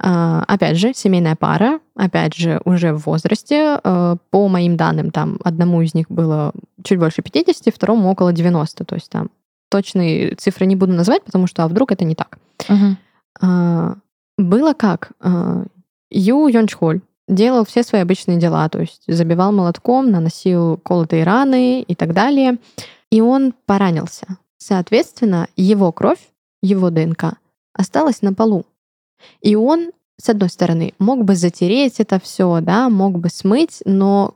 А, 0.00 0.44
Опять 0.46 0.76
же, 0.76 0.92
семейная 0.94 1.34
пара, 1.36 1.80
опять 1.96 2.34
же, 2.34 2.60
уже 2.64 2.92
в 2.92 3.06
возрасте. 3.06 3.80
Э, 3.82 4.16
По 4.30 4.48
моим 4.48 4.76
данным, 4.76 5.10
там 5.10 5.38
одному 5.44 5.82
из 5.82 5.94
них 5.94 6.06
было 6.08 6.52
чуть 6.84 6.98
больше 6.98 7.22
50, 7.22 7.74
второму 7.74 8.10
около 8.10 8.32
90. 8.32 8.84
То 8.84 8.94
есть 8.94 9.10
там 9.10 9.30
точные 9.70 10.34
цифры 10.36 10.66
не 10.66 10.76
буду 10.76 10.92
называть, 10.92 11.24
потому 11.24 11.46
что 11.46 11.64
а 11.64 11.68
вдруг 11.68 11.90
это 11.92 12.04
не 12.04 12.14
так. 12.14 12.38
А, 13.40 13.94
Было 14.36 14.72
как? 14.72 15.12
А, 15.20 15.64
Ю 16.10 16.46
Йончхоль 16.48 17.00
делал 17.26 17.64
все 17.66 17.82
свои 17.82 18.00
обычные 18.00 18.38
дела, 18.38 18.68
то 18.68 18.80
есть 18.80 19.02
забивал 19.06 19.52
молотком, 19.52 20.10
наносил 20.10 20.78
колотые 20.78 21.24
раны 21.24 21.82
и 21.82 21.94
так 21.94 22.14
далее. 22.14 22.56
И 23.10 23.20
он 23.20 23.52
поранился. 23.66 24.38
Соответственно, 24.58 25.48
его 25.56 25.92
кровь, 25.92 26.20
его 26.62 26.90
ДНК 26.90 27.34
осталась 27.72 28.22
на 28.22 28.34
полу. 28.34 28.66
И 29.40 29.54
он, 29.56 29.92
с 30.20 30.28
одной 30.28 30.48
стороны, 30.48 30.94
мог 30.98 31.24
бы 31.24 31.34
затереть 31.36 32.00
это 32.00 32.18
все, 32.20 32.60
да, 32.60 32.88
мог 32.88 33.18
бы 33.18 33.28
смыть, 33.28 33.80
но 33.84 34.34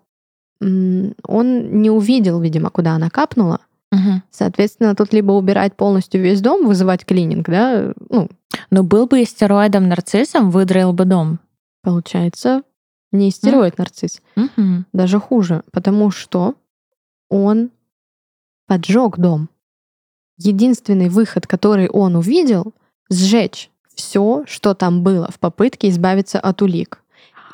он 0.61 1.83
не 1.83 1.91
увидел, 1.91 2.41
видимо, 2.41 2.71
куда 2.71 2.93
она 2.95 3.11
капнула. 3.11 3.61
Мгм. 3.91 4.23
Соответственно, 4.31 4.95
тут 4.95 5.13
либо 5.13 5.33
убирать 5.33 5.75
полностью 5.77 6.23
весь 6.23 6.41
дом, 6.41 6.67
вызывать 6.67 7.05
клининг, 7.05 7.49
да, 7.49 7.93
ну, 8.09 8.29
Ну, 8.71 8.83
был 8.83 9.07
бы 9.07 9.25
стероидом 9.25 9.89
нарциссом, 9.89 10.51
выдроил 10.51 10.93
бы 10.93 11.05
дом. 11.05 11.41
получается, 11.83 12.63
не 13.11 13.31
стероид 13.33 13.77
нарцисс, 13.77 14.23
Мгм. 14.37 14.87
даже 14.93 15.19
хуже, 15.19 15.63
потому 15.73 16.11
что 16.13 16.55
он 17.29 17.71
поджег 18.69 19.19
дом. 19.19 19.49
Единственный 20.45 21.09
выход, 21.09 21.47
который 21.47 21.89
он 21.89 22.17
увидел, 22.17 22.73
сжечь 23.11 23.71
все, 23.95 24.45
что 24.47 24.75
там 24.75 25.03
было 25.03 25.29
в 25.31 25.39
попытке 25.39 25.89
избавиться 25.89 26.41
от 26.41 26.63
улик. 26.63 26.99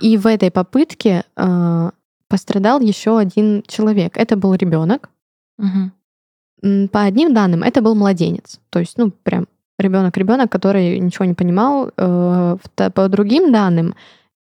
И 0.00 0.16
в 0.16 0.26
этой 0.26 0.50
попытке 0.50 1.24
э, 1.36 1.90
пострадал 2.28 2.80
еще 2.80 3.18
один 3.18 3.62
человек. 3.66 4.16
Это 4.16 4.36
был 4.36 4.54
ребенок. 4.54 5.10
М, 6.62 6.88
По 6.88 7.02
одним 7.02 7.34
данным, 7.34 7.62
это 7.62 7.82
был 7.82 7.94
младенец. 7.94 8.60
То 8.70 8.78
есть, 8.80 8.98
ну, 8.98 9.10
прям 9.10 9.46
ребенок-ребенок, 9.78 10.50
который 10.50 10.98
ничего 11.00 11.24
не 11.24 11.34
понимал. 11.34 11.90
Э, 11.96 12.56
По 12.94 13.08
другим 13.08 13.52
данным, 13.52 13.94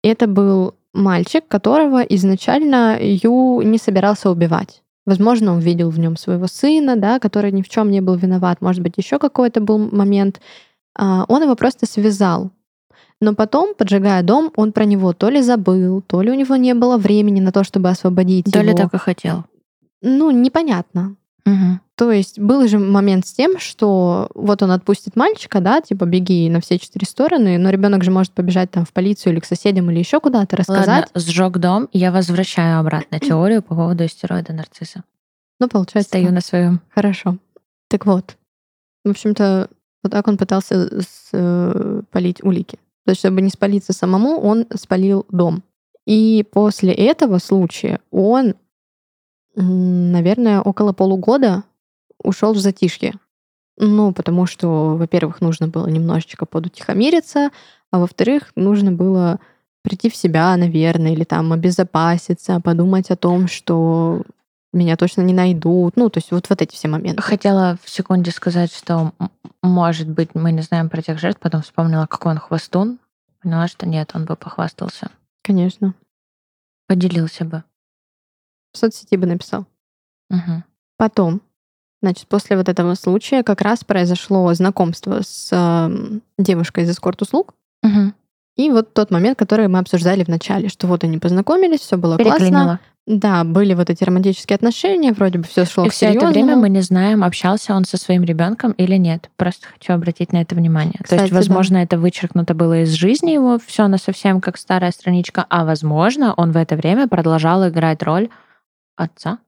это 0.03 0.27
был 0.27 0.73
мальчик, 0.93 1.47
которого 1.47 2.01
изначально 2.01 2.97
Ю 3.01 3.61
не 3.61 3.77
собирался 3.77 4.29
убивать. 4.29 4.83
Возможно, 5.07 5.53
он 5.53 5.59
видел 5.59 5.89
в 5.89 5.97
нем 5.97 6.17
своего 6.17 6.47
сына, 6.47 6.97
да, 6.97 7.17
который 7.19 7.53
ни 7.53 7.61
в 7.61 7.69
чем 7.69 7.89
не 7.89 8.01
был 8.01 8.15
виноват. 8.15 8.61
Может 8.61 8.83
быть, 8.83 8.97
еще 8.97 9.19
какой-то 9.19 9.61
был 9.61 9.77
момент. 9.77 10.41
А, 10.99 11.23
он 11.29 11.41
его 11.43 11.55
просто 11.55 11.85
связал. 11.85 12.51
Но 13.21 13.33
потом, 13.33 13.73
поджигая 13.73 14.21
дом, 14.21 14.51
он 14.57 14.73
про 14.73 14.83
него 14.83 15.13
то 15.13 15.29
ли 15.29 15.41
забыл, 15.41 16.01
то 16.01 16.21
ли 16.21 16.29
у 16.29 16.33
него 16.33 16.57
не 16.57 16.73
было 16.73 16.97
времени 16.97 17.39
на 17.39 17.53
то, 17.53 17.63
чтобы 17.63 17.87
освободить 17.87 18.51
То 18.51 18.59
его. 18.59 18.69
ли 18.69 18.75
так 18.75 18.93
и 18.93 18.97
хотел. 18.97 19.45
Ну, 20.01 20.29
непонятно. 20.29 21.15
То 21.95 22.11
есть 22.11 22.39
был 22.39 22.67
же 22.67 22.77
момент 22.77 23.25
с 23.25 23.33
тем, 23.33 23.57
что 23.59 24.29
вот 24.35 24.61
он 24.61 24.71
отпустит 24.71 25.15
мальчика, 25.15 25.61
да, 25.61 25.81
типа 25.81 26.05
беги 26.05 26.49
на 26.49 26.61
все 26.61 26.77
четыре 26.77 27.07
стороны, 27.07 27.57
но 27.57 27.69
ребенок 27.69 28.03
же 28.03 28.11
может 28.11 28.33
побежать 28.33 28.69
там 28.69 28.85
в 28.85 28.93
полицию 28.93 29.33
или 29.33 29.39
к 29.39 29.45
соседям 29.45 29.89
или 29.89 29.99
еще 29.99 30.19
куда-то 30.19 30.57
рассказать. 30.57 30.87
Ладно, 30.87 31.07
сжег 31.15 31.57
дом, 31.57 31.89
я 31.93 32.11
возвращаю 32.11 32.79
обратно 32.79 33.19
теорию 33.19 33.63
по 33.63 33.75
поводу 33.75 34.05
истероида 34.05 34.53
нарцисса. 34.53 35.03
Ну, 35.59 35.67
получается, 35.67 36.09
Стою 36.09 36.31
на 36.31 36.41
своем. 36.41 36.81
хорошо. 36.93 37.37
Так 37.89 38.05
вот, 38.05 38.37
в 39.03 39.09
общем-то, 39.09 39.69
вот 40.03 40.11
так 40.11 40.27
он 40.27 40.37
пытался 40.37 41.01
спалить 41.01 42.43
улики. 42.43 42.77
То 43.05 43.11
есть, 43.11 43.19
чтобы 43.19 43.41
не 43.41 43.49
спалиться 43.49 43.93
самому, 43.93 44.39
он 44.39 44.67
спалил 44.75 45.25
дом. 45.29 45.63
И 46.05 46.45
после 46.51 46.93
этого 46.93 47.37
случая 47.39 47.99
он, 48.11 48.55
наверное, 49.61 50.61
около 50.61 50.93
полугода 50.93 51.63
ушел 52.23 52.53
в 52.53 52.57
затишье. 52.57 53.13
Ну, 53.77 54.11
потому 54.11 54.45
что, 54.45 54.95
во-первых, 54.95 55.41
нужно 55.41 55.67
было 55.67 55.87
немножечко 55.87 56.45
подутихомириться, 56.45 57.51
а 57.91 57.99
во-вторых, 57.99 58.51
нужно 58.55 58.91
было 58.91 59.39
прийти 59.83 60.09
в 60.09 60.15
себя, 60.15 60.55
наверное, 60.57 61.13
или 61.13 61.23
там 61.23 61.53
обезопаситься, 61.53 62.59
подумать 62.59 63.11
о 63.11 63.15
том, 63.15 63.47
что 63.47 64.23
меня 64.73 64.97
точно 64.97 65.21
не 65.21 65.33
найдут. 65.33 65.95
Ну, 65.95 66.09
то 66.09 66.17
есть 66.17 66.31
вот, 66.31 66.49
вот 66.49 66.61
эти 66.61 66.75
все 66.75 66.87
моменты. 66.87 67.21
Хотела 67.21 67.77
в 67.83 67.89
секунде 67.89 68.31
сказать, 68.31 68.73
что, 68.73 69.13
может 69.61 70.09
быть, 70.09 70.35
мы 70.35 70.51
не 70.51 70.61
знаем 70.61 70.89
про 70.89 71.01
тех 71.01 71.19
жертв, 71.19 71.39
потом 71.39 71.61
вспомнила, 71.61 72.05
какой 72.07 72.33
он 72.33 72.39
хвостун. 72.39 72.99
Поняла, 73.41 73.67
что 73.67 73.87
нет, 73.87 74.11
он 74.13 74.25
бы 74.25 74.35
похвастался. 74.35 75.09
Конечно. 75.43 75.93
Поделился 76.87 77.45
бы. 77.45 77.63
В 78.73 78.77
соцсети 78.77 79.15
бы 79.15 79.25
написал. 79.25 79.65
Мгм. 80.29 80.63
Потом, 80.97 81.41
значит, 82.01 82.27
после 82.27 82.57
вот 82.57 82.69
этого 82.69 82.95
случая 82.95 83.43
как 83.43 83.61
раз 83.61 83.83
произошло 83.83 84.53
знакомство 84.53 85.21
с 85.21 85.49
эм, 85.51 86.21
девушкой 86.37 86.83
из 86.83 86.91
эскорт-услуг. 86.91 87.53
Мгм. 87.83 88.13
И 88.55 88.69
вот 88.71 88.93
тот 88.93 89.11
момент, 89.11 89.37
который 89.37 89.67
мы 89.67 89.79
обсуждали 89.79 90.23
в 90.23 90.27
начале, 90.27 90.67
что 90.67 90.87
вот 90.87 91.03
они 91.03 91.19
познакомились, 91.19 91.81
все 91.81 91.97
было 91.97 92.17
классно. 92.17 92.79
Да, 93.05 93.45
были 93.45 93.73
вот 93.73 93.89
эти 93.89 94.03
романтические 94.03 94.55
отношения, 94.55 95.13
вроде 95.13 95.39
бы 95.39 95.45
все 95.45 95.63
шло 95.63 95.85
И 95.85 95.89
к 95.89 95.93
все 95.93 96.07
это 96.07 96.27
время 96.27 96.57
мы 96.57 96.67
не 96.67 96.81
знаем, 96.81 97.23
общался 97.23 97.73
он 97.73 97.85
со 97.85 97.95
своим 97.95 98.23
ребенком 98.23 98.73
или 98.73 98.97
нет. 98.97 99.29
Просто 99.37 99.65
хочу 99.65 99.93
обратить 99.93 100.33
на 100.33 100.41
это 100.41 100.55
внимание. 100.55 100.95
То 100.97 101.03
Кстати, 101.05 101.21
есть, 101.21 101.31
да. 101.31 101.37
возможно, 101.37 101.77
это 101.77 101.97
вычеркнуто 101.97 102.53
было 102.53 102.81
из 102.81 102.91
жизни 102.91 103.31
его, 103.31 103.59
все 103.65 103.83
она 103.83 103.97
совсем 103.97 104.41
как 104.41 104.57
старая 104.57 104.91
страничка, 104.91 105.45
а 105.49 105.63
возможно, 105.63 106.33
он 106.35 106.51
в 106.51 106.57
это 106.57 106.75
время 106.75 107.07
продолжал 107.07 107.65
играть 107.69 108.03
роль 108.03 108.27
отца. 108.97 109.39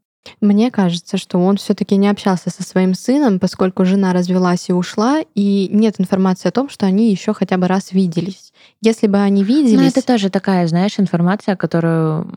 Мне 0.42 0.70
кажется, 0.70 1.18
что 1.18 1.40
он 1.40 1.58
все-таки 1.58 1.96
не 1.96 2.08
общался 2.08 2.50
со 2.50 2.62
своим 2.62 2.94
сыном, 2.94 3.40
поскольку 3.40 3.86
жена 3.86 4.14
развелась 4.14 4.70
и 4.70 4.74
ушла, 4.74 5.22
и 5.34 5.70
нет 5.72 6.00
информации 6.00 6.50
о 6.50 6.52
том, 6.52 6.70
что 6.70 6.86
они 6.86 7.10
еще 7.10 7.34
хотя 7.34 7.58
бы 7.58 7.68
раз 7.68 7.92
виделись. 7.94 8.54
Если 8.82 9.08
бы 9.08 9.18
они 9.18 9.42
Ну, 9.42 9.48
виделись, 9.48 9.92
это 9.92 10.06
тоже 10.06 10.30
такая, 10.30 10.68
знаешь, 10.68 11.00
информация, 11.00 11.56
которую 11.56 12.36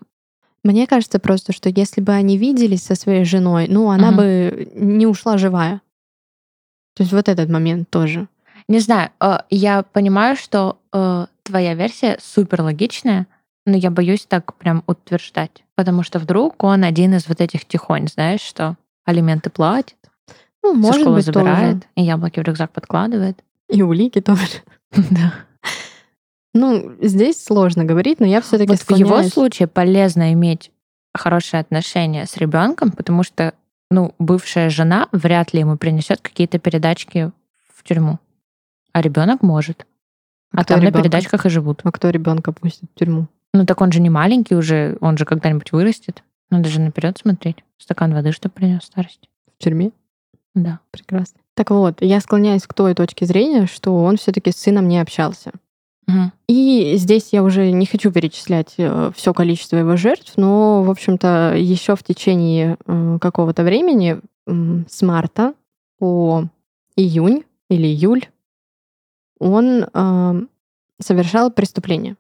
мне 0.65 0.87
кажется 0.87 1.19
просто, 1.19 1.53
что 1.53 1.69
если 1.69 2.01
бы 2.01 2.13
они 2.13 2.39
виделись 2.39 2.85
со 2.85 2.95
своей 2.95 3.25
женой, 3.25 3.67
ну, 3.69 3.91
она 3.91 4.09
Мгм. 4.09 4.17
бы 4.17 4.73
не 4.75 5.07
ушла 5.07 5.37
живая. 5.37 5.83
То 6.95 7.03
есть 7.03 7.13
вот 7.13 7.29
этот 7.29 7.49
момент 7.51 7.91
тоже. 7.91 8.29
Не 8.69 8.79
знаю, 8.79 9.11
э, 9.21 9.39
я 9.51 9.83
понимаю, 9.83 10.37
что 10.37 10.79
э, 10.93 11.27
твоя 11.43 11.75
версия 11.75 12.17
супер 12.23 12.63
логичная, 12.63 13.27
но 13.67 13.77
я 13.77 13.91
боюсь 13.91 14.25
так 14.27 14.55
прям 14.55 14.85
утверждать. 14.87 15.65
Потому 15.83 16.05
что 16.05 16.21
вдруг 16.21 16.63
он 16.63 16.85
один 16.85 17.15
из 17.15 17.27
вот 17.27 17.41
этих 17.41 17.65
тихонь, 17.65 18.07
знаешь, 18.07 18.41
что 18.41 18.77
алименты 19.05 19.51
платит, 19.51 19.97
Ну, 20.63 20.75
может 20.75 21.01
школы 21.01 21.17
быть, 21.17 21.25
забирает, 21.27 21.73
тоже. 21.81 21.87
и 21.97 22.03
яблоки 22.03 22.39
в 22.39 22.45
рюкзак 22.45 22.71
подкладывает. 22.71 23.43
И 23.69 23.83
улики 23.83 24.21
тоже. 24.21 24.63
Да. 25.11 25.33
Ну, 26.55 26.93
здесь 27.01 27.43
сложно 27.43 27.85
говорить, 27.85 28.21
но 28.21 28.27
я 28.27 28.41
все-таки 28.43 28.69
Вот 28.71 28.79
в 28.81 28.91
его 28.97 29.23
случае 29.25 29.67
полезно 29.67 30.33
иметь 30.35 30.71
хорошие 31.15 31.61
отношения 31.61 32.27
с 32.27 32.37
ребенком, 32.37 32.93
потому 32.93 33.23
что, 33.25 33.55
ну, 33.91 34.15
бывшая 34.21 34.71
жена 34.71 35.09
вряд 35.13 35.53
ли 35.55 35.61
ему 35.61 35.77
принесет 35.77 36.21
какие-то 36.21 36.59
передачки 36.61 37.33
в 37.75 37.83
тюрьму. 37.83 38.19
А 38.93 39.01
ребенок 39.03 39.43
может. 39.43 39.87
А 40.53 40.59
Кто 40.59 40.75
там 40.75 40.81
на 40.81 40.89
ребёнка? 40.89 41.03
передачках 41.09 41.47
и 41.47 41.49
живут. 41.49 41.81
А 41.85 41.91
кто 41.91 42.11
ребенка 42.11 42.53
пустит 42.53 42.89
в 42.95 42.99
тюрьму? 42.99 43.27
Ну 43.55 43.67
так 43.67 43.81
он 43.81 43.93
же 43.93 44.01
не 44.01 44.11
маленький 44.11 44.55
уже, 44.55 44.97
он 45.01 45.19
же 45.19 45.25
когда-нибудь 45.25 45.73
вырастет. 45.73 46.23
Надо 46.51 46.69
же 46.69 46.81
наперед 46.81 47.19
смотреть. 47.19 47.65
Стакан 47.79 48.15
воды, 48.15 48.33
чтобы 48.33 48.55
принес 48.55 48.85
старость. 48.85 49.29
В 49.59 49.63
тюрьме? 49.63 49.91
Да. 50.55 50.81
Прекрасно. 50.91 51.41
Так 51.55 51.71
вот, 51.71 52.01
я 52.01 52.21
склоняюсь 52.21 52.67
к 52.67 52.75
той 52.75 52.95
точке 52.95 53.27
зрения, 53.27 53.67
что 53.67 53.95
он 53.97 54.17
все-таки 54.17 54.53
с 54.53 54.57
сыном 54.57 54.89
не 54.89 54.99
общался. 54.99 55.53
Мгм. 56.07 56.33
И 56.49 56.95
здесь 56.97 57.29
я 57.33 57.43
уже 57.43 57.71
не 57.71 57.87
хочу 57.87 58.11
перечислять 58.11 58.77
все 59.15 59.35
количество 59.35 59.77
его 59.77 59.97
жертв, 59.97 60.35
но, 60.37 60.83
в 60.83 60.91
общем-то, 60.91 61.55
еще 61.57 61.95
в 61.95 62.03
течение 62.03 62.77
э, 62.87 63.19
какого-то 63.21 63.63
времени, 63.63 64.21
с 64.47 65.03
марта 65.03 65.55
по 65.99 66.49
июнь 66.97 67.45
или 67.71 67.87
июль, 67.87 68.27
он 69.39 69.85
э, 69.85 70.43
совершал 71.01 71.53
преступление. 71.53 72.17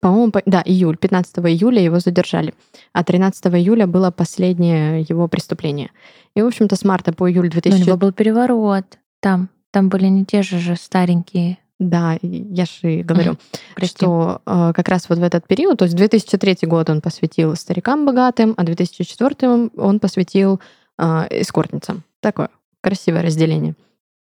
По-моему, 0.00 0.32
по- 0.32 0.42
да, 0.46 0.62
июль, 0.64 0.96
15 0.96 1.38
июля 1.46 1.82
его 1.82 1.98
задержали, 1.98 2.54
а 2.92 3.04
13 3.04 3.46
июля 3.54 3.86
было 3.86 4.10
последнее 4.10 5.02
его 5.02 5.28
преступление. 5.28 5.90
И, 6.34 6.42
в 6.42 6.46
общем-то, 6.46 6.74
с 6.76 6.84
марта 6.84 7.12
по 7.12 7.30
июль 7.30 7.50
Но 7.52 7.58
у 7.58 7.60
2000... 7.60 7.86
него 7.86 7.96
был 7.96 8.12
переворот. 8.12 8.98
Там, 9.20 9.50
там 9.70 9.88
были 9.90 10.06
не 10.06 10.24
те 10.24 10.42
же 10.42 10.58
же 10.58 10.76
старенькие. 10.76 11.58
Да, 11.78 12.18
я 12.22 12.64
же 12.66 13.02
говорю. 13.02 13.36
Прости. 13.74 13.96
что 13.96 14.42
э, 14.44 14.72
как 14.74 14.88
раз 14.88 15.08
вот 15.08 15.18
в 15.18 15.22
этот 15.22 15.46
период, 15.46 15.78
то 15.78 15.86
есть 15.86 15.96
2003 15.96 16.58
год 16.62 16.90
он 16.90 17.00
посвятил 17.00 17.56
старикам 17.56 18.04
богатым, 18.04 18.54
а 18.56 18.64
2004 18.64 19.70
он 19.76 19.98
посвятил 19.98 20.60
э, 20.98 21.04
эскортницам. 21.30 22.04
Такое 22.20 22.50
красивое 22.82 23.22
разделение. 23.22 23.74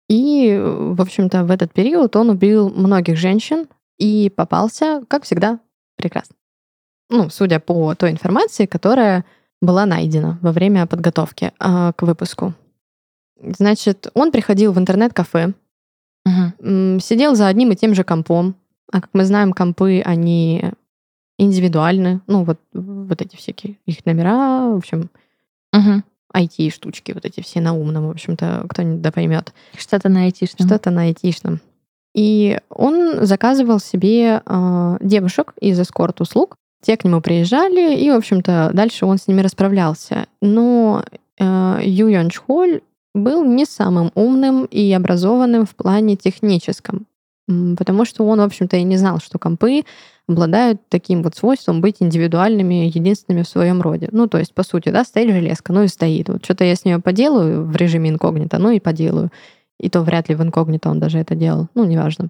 И, 0.08 0.48
э, 0.48 0.60
в 0.60 1.00
общем-то, 1.00 1.44
в 1.44 1.50
этот 1.50 1.72
период 1.72 2.14
он 2.16 2.30
убил 2.30 2.70
многих 2.70 3.16
женщин 3.16 3.66
и 4.00 4.30
попался, 4.30 5.02
как 5.08 5.24
всегда, 5.24 5.60
прекрасно. 5.96 6.34
Ну, 7.10 7.28
судя 7.28 7.60
по 7.60 7.94
той 7.94 8.10
информации, 8.10 8.66
которая 8.66 9.24
была 9.60 9.84
найдена 9.86 10.38
во 10.42 10.52
время 10.52 10.86
подготовки 10.86 11.52
э, 11.58 11.92
к 11.94 12.02
выпуску. 12.02 12.54
Значит, 13.42 14.10
он 14.14 14.32
приходил 14.32 14.72
в 14.72 14.78
интернет-кафе, 14.78 15.52
м, 16.26 17.00
сидел 17.00 17.34
за 17.34 17.46
одним 17.46 17.72
и 17.72 17.76
тем 17.76 17.94
же 17.94 18.04
компом. 18.04 18.54
А 18.92 19.00
как 19.00 19.10
мы 19.12 19.24
знаем, 19.24 19.52
компы, 19.52 20.02
они 20.04 20.72
индивидуальны. 21.38 22.20
Ну, 22.26 22.44
вот, 22.44 22.58
вот 22.72 23.22
эти 23.22 23.36
всякие 23.36 23.78
их 23.86 24.04
номера, 24.06 24.68
в 24.70 24.76
общем, 24.76 25.10
Мгм. 25.72 26.04
IT-штучки, 26.34 27.12
вот 27.12 27.24
эти 27.24 27.40
все 27.40 27.60
на 27.60 27.74
умном, 27.74 28.06
в 28.06 28.10
общем-то, 28.10 28.66
кто-нибудь 28.68 29.00
да 29.02 29.12
поймет. 29.12 29.52
Что-то 29.76 30.08
на 30.08 30.24
айтишном. 30.24 30.66
Что-то 30.66 30.90
на 30.90 31.02
айтишном. 31.02 31.60
И 32.14 32.58
он 32.70 33.24
заказывал 33.24 33.78
себе 33.78 34.42
э, 34.44 34.96
девушек 35.00 35.54
из 35.60 35.78
эскорт-услуг. 35.80 36.56
Те 36.82 36.96
к 36.96 37.04
нему 37.04 37.20
приезжали, 37.20 37.94
и, 37.94 38.10
в 38.10 38.14
общем-то, 38.14 38.70
дальше 38.72 39.06
он 39.06 39.18
с 39.18 39.28
ними 39.28 39.42
расправлялся. 39.42 40.26
Но 40.40 41.04
э, 41.38 41.80
Ю 41.84 42.08
Йон 42.08 42.30
Чхоль 42.30 42.80
был 43.14 43.44
не 43.44 43.64
самым 43.64 44.10
умным 44.14 44.64
и 44.64 44.92
образованным 44.92 45.66
в 45.66 45.74
плане 45.74 46.16
техническом. 46.16 47.06
Потому 47.76 48.04
что 48.04 48.24
он, 48.24 48.38
в 48.38 48.44
общем-то, 48.44 48.76
и 48.76 48.84
не 48.84 48.96
знал, 48.96 49.18
что 49.18 49.38
компы 49.38 49.82
обладают 50.28 50.80
таким 50.88 51.22
вот 51.22 51.34
свойством 51.34 51.80
быть 51.80 51.96
индивидуальными, 51.98 52.86
единственными 52.86 53.42
в 53.42 53.48
своем 53.48 53.82
роде. 53.82 54.08
Ну, 54.12 54.28
то 54.28 54.38
есть, 54.38 54.54
по 54.54 54.62
сути, 54.62 54.90
да, 54.90 55.04
стоит 55.04 55.32
железка, 55.32 55.72
ну 55.72 55.82
и 55.82 55.88
стоит. 55.88 56.28
Вот 56.28 56.44
что-то 56.44 56.64
я 56.64 56.76
с 56.76 56.84
нее 56.84 57.00
поделаю 57.00 57.64
в 57.64 57.74
режиме 57.74 58.10
инкогнито, 58.10 58.58
ну 58.58 58.70
и 58.70 58.78
поделаю. 58.78 59.30
И 59.80 59.88
то 59.88 60.02
вряд 60.02 60.28
ли 60.28 60.34
в 60.34 60.42
инкогнито 60.42 60.90
он 60.90 61.00
даже 61.00 61.18
это 61.18 61.34
делал. 61.34 61.68
Ну, 61.74 61.84
неважно. 61.84 62.28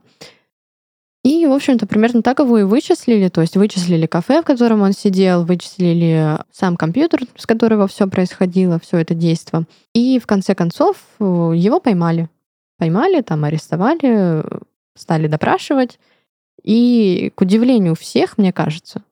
И, 1.22 1.46
в 1.46 1.52
общем-то, 1.52 1.86
примерно 1.86 2.22
так 2.22 2.38
его 2.38 2.58
и 2.58 2.62
вычислили. 2.62 3.28
То 3.28 3.40
есть 3.42 3.56
вычислили 3.56 4.06
кафе, 4.06 4.40
в 4.40 4.44
котором 4.44 4.82
он 4.82 4.92
сидел, 4.92 5.44
вычислили 5.44 6.38
сам 6.52 6.76
компьютер, 6.76 7.22
с 7.36 7.46
которого 7.46 7.88
все 7.88 8.06
происходило, 8.06 8.78
все 8.78 8.98
это 8.98 9.14
действо. 9.14 9.64
И 9.94 10.18
в 10.18 10.26
конце 10.26 10.54
концов 10.54 10.96
его 11.18 11.80
поймали. 11.80 12.30
Поймали, 12.78 13.20
там 13.20 13.44
арестовали, 13.44 14.42
стали 14.96 15.26
допрашивать. 15.26 15.98
И, 16.62 17.32
к 17.34 17.40
удивлению 17.40 17.96
всех, 17.96 18.38
мне 18.38 18.52
кажется, 18.52 19.02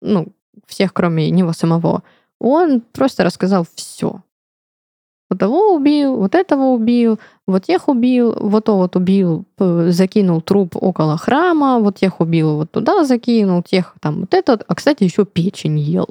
ну, 0.00 0.28
всех, 0.66 0.92
кроме 0.92 1.30
него 1.30 1.52
самого, 1.52 2.02
Он 2.40 2.80
просто 2.80 3.22
рассказал 3.22 3.66
все. 3.74 4.22
Вот 5.28 5.40
того 5.40 5.74
убил, 5.74 6.16
вот 6.16 6.34
этого 6.34 6.66
убил, 6.66 7.18
вот 7.46 7.64
тех 7.64 7.88
убил, 7.88 8.32
вот 8.38 8.66
то 8.66 8.76
вот 8.76 8.94
убил, 8.94 9.44
закинул 9.58 10.40
труп 10.40 10.76
около 10.76 11.16
храма, 11.16 11.80
вот 11.80 11.96
тех 11.96 12.20
убил, 12.20 12.56
вот 12.56 12.70
туда 12.70 13.04
закинул, 13.04 13.62
тех 13.62 13.94
там 14.00 14.20
вот 14.20 14.34
этот, 14.34 14.64
а, 14.68 14.74
кстати, 14.74 15.02
еще 15.02 15.24
печень 15.24 15.78
ел. 15.78 16.08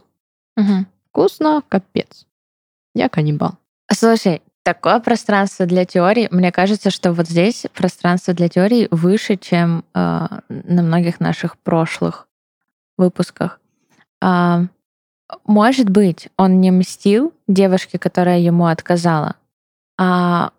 Мгм. 0.57 0.87
Вкусно, 1.09 1.63
капец. 1.69 2.25
Я 2.93 3.07
каннибал. 3.07 3.53
Слушай, 3.91 4.41
такое 4.63 4.99
пространство 4.99 5.65
для 5.65 5.85
теорий, 5.85 6.27
мне 6.31 6.51
кажется, 6.51 6.89
что 6.89 7.13
вот 7.13 7.27
здесь 7.27 7.65
пространство 7.73 8.33
для 8.33 8.49
теорий 8.49 8.89
выше, 8.91 9.37
чем 9.37 9.85
э, 9.93 10.27
на 10.49 10.81
многих 10.81 11.21
наших 11.21 11.57
прошлых 11.59 12.27
выпусках. 12.97 13.61
А, 14.21 14.63
может 15.45 15.89
быть, 15.89 16.29
он 16.37 16.61
не 16.61 16.71
мстил 16.71 17.33
девушке, 17.47 17.97
которая 17.97 18.39
ему 18.39 18.65
отказала, 18.67 19.35
а 19.97 20.51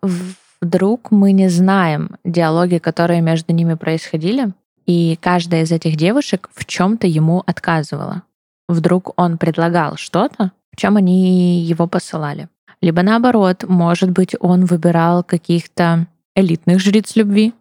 вдруг 0.61 1.11
мы 1.11 1.31
не 1.31 1.49
знаем 1.49 2.17
диалоги, 2.23 2.77
которые 2.77 3.21
между 3.21 3.53
ними 3.53 3.75
происходили, 3.75 4.53
и 4.85 5.17
каждая 5.21 5.63
из 5.63 5.71
этих 5.71 5.95
девушек 5.95 6.49
в 6.53 6.65
чем-то 6.65 7.07
ему 7.07 7.43
отказывала. 7.45 8.23
Вдруг 8.67 9.13
он 9.19 9.37
предлагал 9.37 9.95
что-то, 9.97 10.51
в 10.71 10.77
чем 10.77 10.97
они 10.97 11.61
его 11.61 11.87
посылали. 11.87 12.49
Либо 12.81 13.01
наоборот, 13.01 13.63
может 13.67 14.11
быть, 14.11 14.35
он 14.39 14.65
выбирал 14.65 15.23
каких-то 15.23 16.07
элитных 16.35 16.79
жриц 16.79 17.15
любви, 17.15 17.53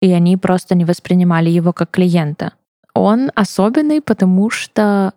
и 0.00 0.12
они 0.12 0.36
просто 0.36 0.74
не 0.74 0.84
воспринимали 0.84 1.50
его 1.50 1.72
как 1.72 1.90
клиента. 1.90 2.52
Он 2.94 3.30
особенный, 3.34 4.00
потому 4.00 4.50
что 4.50 5.12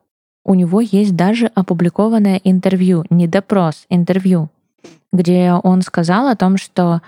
у 0.49 0.55
него 0.55 0.81
есть 0.81 1.15
даже 1.15 1.51
опубликованное 1.53 2.41
интервью, 2.43 3.05
не 3.11 3.27
допрос, 3.27 3.85
интервью, 3.87 4.49
где 5.13 5.53
он 5.53 5.83
сказал 5.83 6.27
о 6.27 6.35
том, 6.35 6.57
что 6.57 7.01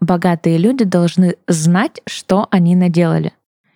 богатые 0.00 0.56
люди 0.56 0.84
должны 0.84 1.36
знать, 1.46 2.00
что 2.06 2.48
они 2.50 2.74
наделали. 2.74 3.34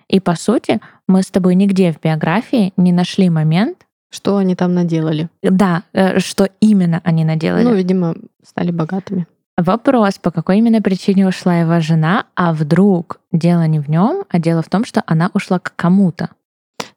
И 0.08 0.20
по 0.20 0.36
сути, 0.36 0.80
мы 1.06 1.22
с 1.22 1.26
тобой 1.26 1.54
нигде 1.54 1.92
в 1.92 2.00
биографии 2.00 2.72
не 2.78 2.92
нашли 2.92 3.28
момент, 3.28 3.86
что 4.08 4.38
они 4.38 4.54
там 4.56 4.72
наделали. 4.72 5.28
Да, 5.42 5.82
э, 5.92 6.18
что 6.18 6.48
именно 6.60 7.02
они 7.04 7.24
наделали. 7.24 7.64
Ну, 7.64 7.74
видимо, 7.74 8.14
стали 8.42 8.70
богатыми. 8.70 9.26
Вопрос, 9.58 10.18
по 10.18 10.30
какой 10.30 10.58
именно 10.58 10.80
причине 10.80 11.28
ушла 11.28 11.58
его 11.58 11.78
жена, 11.80 12.24
а 12.34 12.54
вдруг 12.54 13.20
дело 13.32 13.66
не 13.66 13.80
в 13.80 13.90
нем, 13.90 14.24
а 14.30 14.38
дело 14.38 14.62
в 14.62 14.70
том, 14.70 14.86
что 14.86 15.02
она 15.06 15.30
ушла 15.34 15.58
к 15.58 15.74
кому-то. 15.76 16.30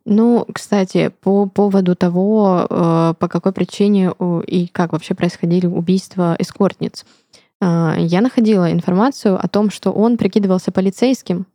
Ну, 0.06 0.46
кстати, 0.52 1.12
по 1.22 1.46
поводу 1.46 1.96
того, 1.96 2.68
э, 2.70 3.14
по 3.18 3.28
какой 3.28 3.54
причине 3.54 4.12
и 4.46 4.68
как 4.68 4.92
вообще 4.92 5.14
происходили 5.14 5.66
убийства 5.66 6.36
эскортниц, 6.40 7.06
э, 7.62 7.96
я 8.00 8.22
находила 8.22 8.72
информацию 8.72 9.40
о 9.42 9.48
том, 9.48 9.70
что 9.70 9.92
он 9.92 10.18
прикидывался 10.18 10.72
полицейским, 10.72 11.46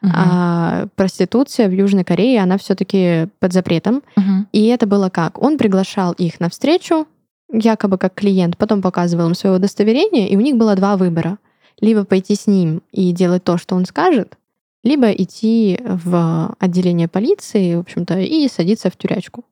uh 0.00 0.10
а 0.14 0.86
проституция 0.94 1.68
в 1.68 1.72
Южной 1.72 2.04
Корее, 2.04 2.40
она 2.40 2.56
все-таки 2.56 3.28
под 3.40 3.52
запретом. 3.52 4.02
uh 4.16 4.44
И 4.52 4.66
это 4.66 4.86
было 4.86 5.08
как? 5.08 5.42
Он 5.42 5.58
приглашал 5.58 6.12
их 6.12 6.38
на 6.38 6.48
встречу, 6.48 7.08
якобы 7.52 7.98
как 7.98 8.14
клиент, 8.14 8.56
потом 8.56 8.80
показывал 8.80 9.26
им 9.26 9.34
свое 9.34 9.56
удостоверение, 9.56 10.28
и 10.28 10.36
у 10.36 10.40
них 10.40 10.56
было 10.56 10.76
два 10.76 10.96
выбора. 10.96 11.38
Либо 11.80 12.04
пойти 12.04 12.36
с 12.36 12.46
ним 12.46 12.82
и 12.92 13.12
делать 13.12 13.42
то, 13.44 13.58
что 13.58 13.74
он 13.74 13.86
скажет, 13.86 14.36
либо 14.84 15.10
идти 15.10 15.80
в 15.84 16.54
отделение 16.58 17.08
полиции, 17.08 17.74
в 17.74 17.80
общем-то, 17.80 18.18
и 18.18 18.48
садиться 18.48 18.90
в 18.90 18.96
тюрячку. 18.96 19.44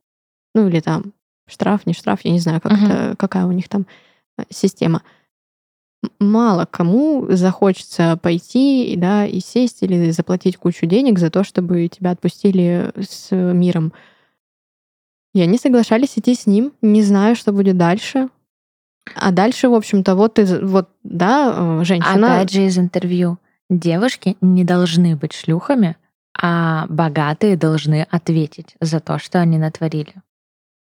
Ну 0.54 0.68
или 0.68 0.80
там 0.80 1.12
штраф, 1.48 1.86
не 1.86 1.92
штраф, 1.92 2.20
я 2.24 2.30
не 2.30 2.40
знаю, 2.40 2.60
как 2.60 2.72
uh-huh. 2.72 2.84
это, 2.86 3.16
какая 3.16 3.46
у 3.46 3.52
них 3.52 3.68
там 3.68 3.86
э, 4.38 4.44
система. 4.50 5.02
Мало 6.20 6.66
кому 6.70 7.26
захочется 7.30 8.16
пойти 8.22 8.94
да, 8.96 9.26
и 9.26 9.40
сесть 9.40 9.82
или 9.82 10.10
заплатить 10.10 10.56
кучу 10.56 10.86
денег 10.86 11.18
за 11.18 11.30
то, 11.30 11.42
чтобы 11.42 11.88
тебя 11.88 12.12
отпустили 12.12 12.92
с 12.96 13.34
миром. 13.34 13.92
И 15.34 15.40
они 15.40 15.58
соглашались 15.58 16.16
идти 16.16 16.34
с 16.34 16.46
ним, 16.46 16.72
не 16.80 17.02
знаю, 17.02 17.36
что 17.36 17.52
будет 17.52 17.76
дальше. 17.76 18.28
А 19.14 19.30
дальше, 19.30 19.68
в 19.68 19.74
общем-то, 19.74 20.14
вот 20.14 20.34
ты, 20.34 20.44
вот, 20.64 20.88
да, 21.04 21.54
э, 21.80 21.84
женщина... 21.84 22.36
Опять 22.36 22.50
же 22.50 22.64
из 22.64 22.78
интервью. 22.78 23.38
Девушки 23.68 24.36
не 24.40 24.64
должны 24.64 25.16
быть 25.16 25.32
шлюхами, 25.32 25.96
а 26.38 26.86
богатые 26.88 27.56
должны 27.56 28.06
ответить 28.10 28.76
за 28.80 29.00
то, 29.00 29.18
что 29.18 29.40
они 29.40 29.58
натворили. 29.58 30.14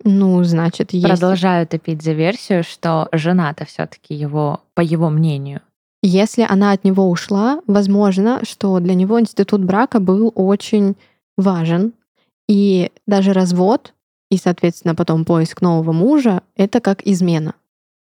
Ну, 0.04 0.42
значит, 0.44 0.92
есть... 0.92 1.06
Продолжаю 1.06 1.66
топить 1.66 2.02
за 2.02 2.12
версию, 2.12 2.62
что 2.62 3.08
жена-то 3.12 3.64
все 3.64 3.86
таки 3.86 4.14
его, 4.14 4.62
по 4.74 4.80
его 4.80 5.10
мнению. 5.10 5.60
Если 6.02 6.46
она 6.48 6.72
от 6.72 6.84
него 6.84 7.10
ушла, 7.10 7.60
возможно, 7.66 8.44
что 8.44 8.78
для 8.78 8.94
него 8.94 9.18
институт 9.20 9.64
брака 9.64 9.98
был 9.98 10.32
очень 10.34 10.96
важен. 11.36 11.92
И 12.48 12.92
даже 13.06 13.32
развод 13.32 13.94
и, 14.30 14.36
соответственно, 14.36 14.94
потом 14.94 15.24
поиск 15.24 15.60
нового 15.60 15.92
мужа— 15.92 16.42
это 16.56 16.80
как 16.80 17.04
измена. 17.06 17.54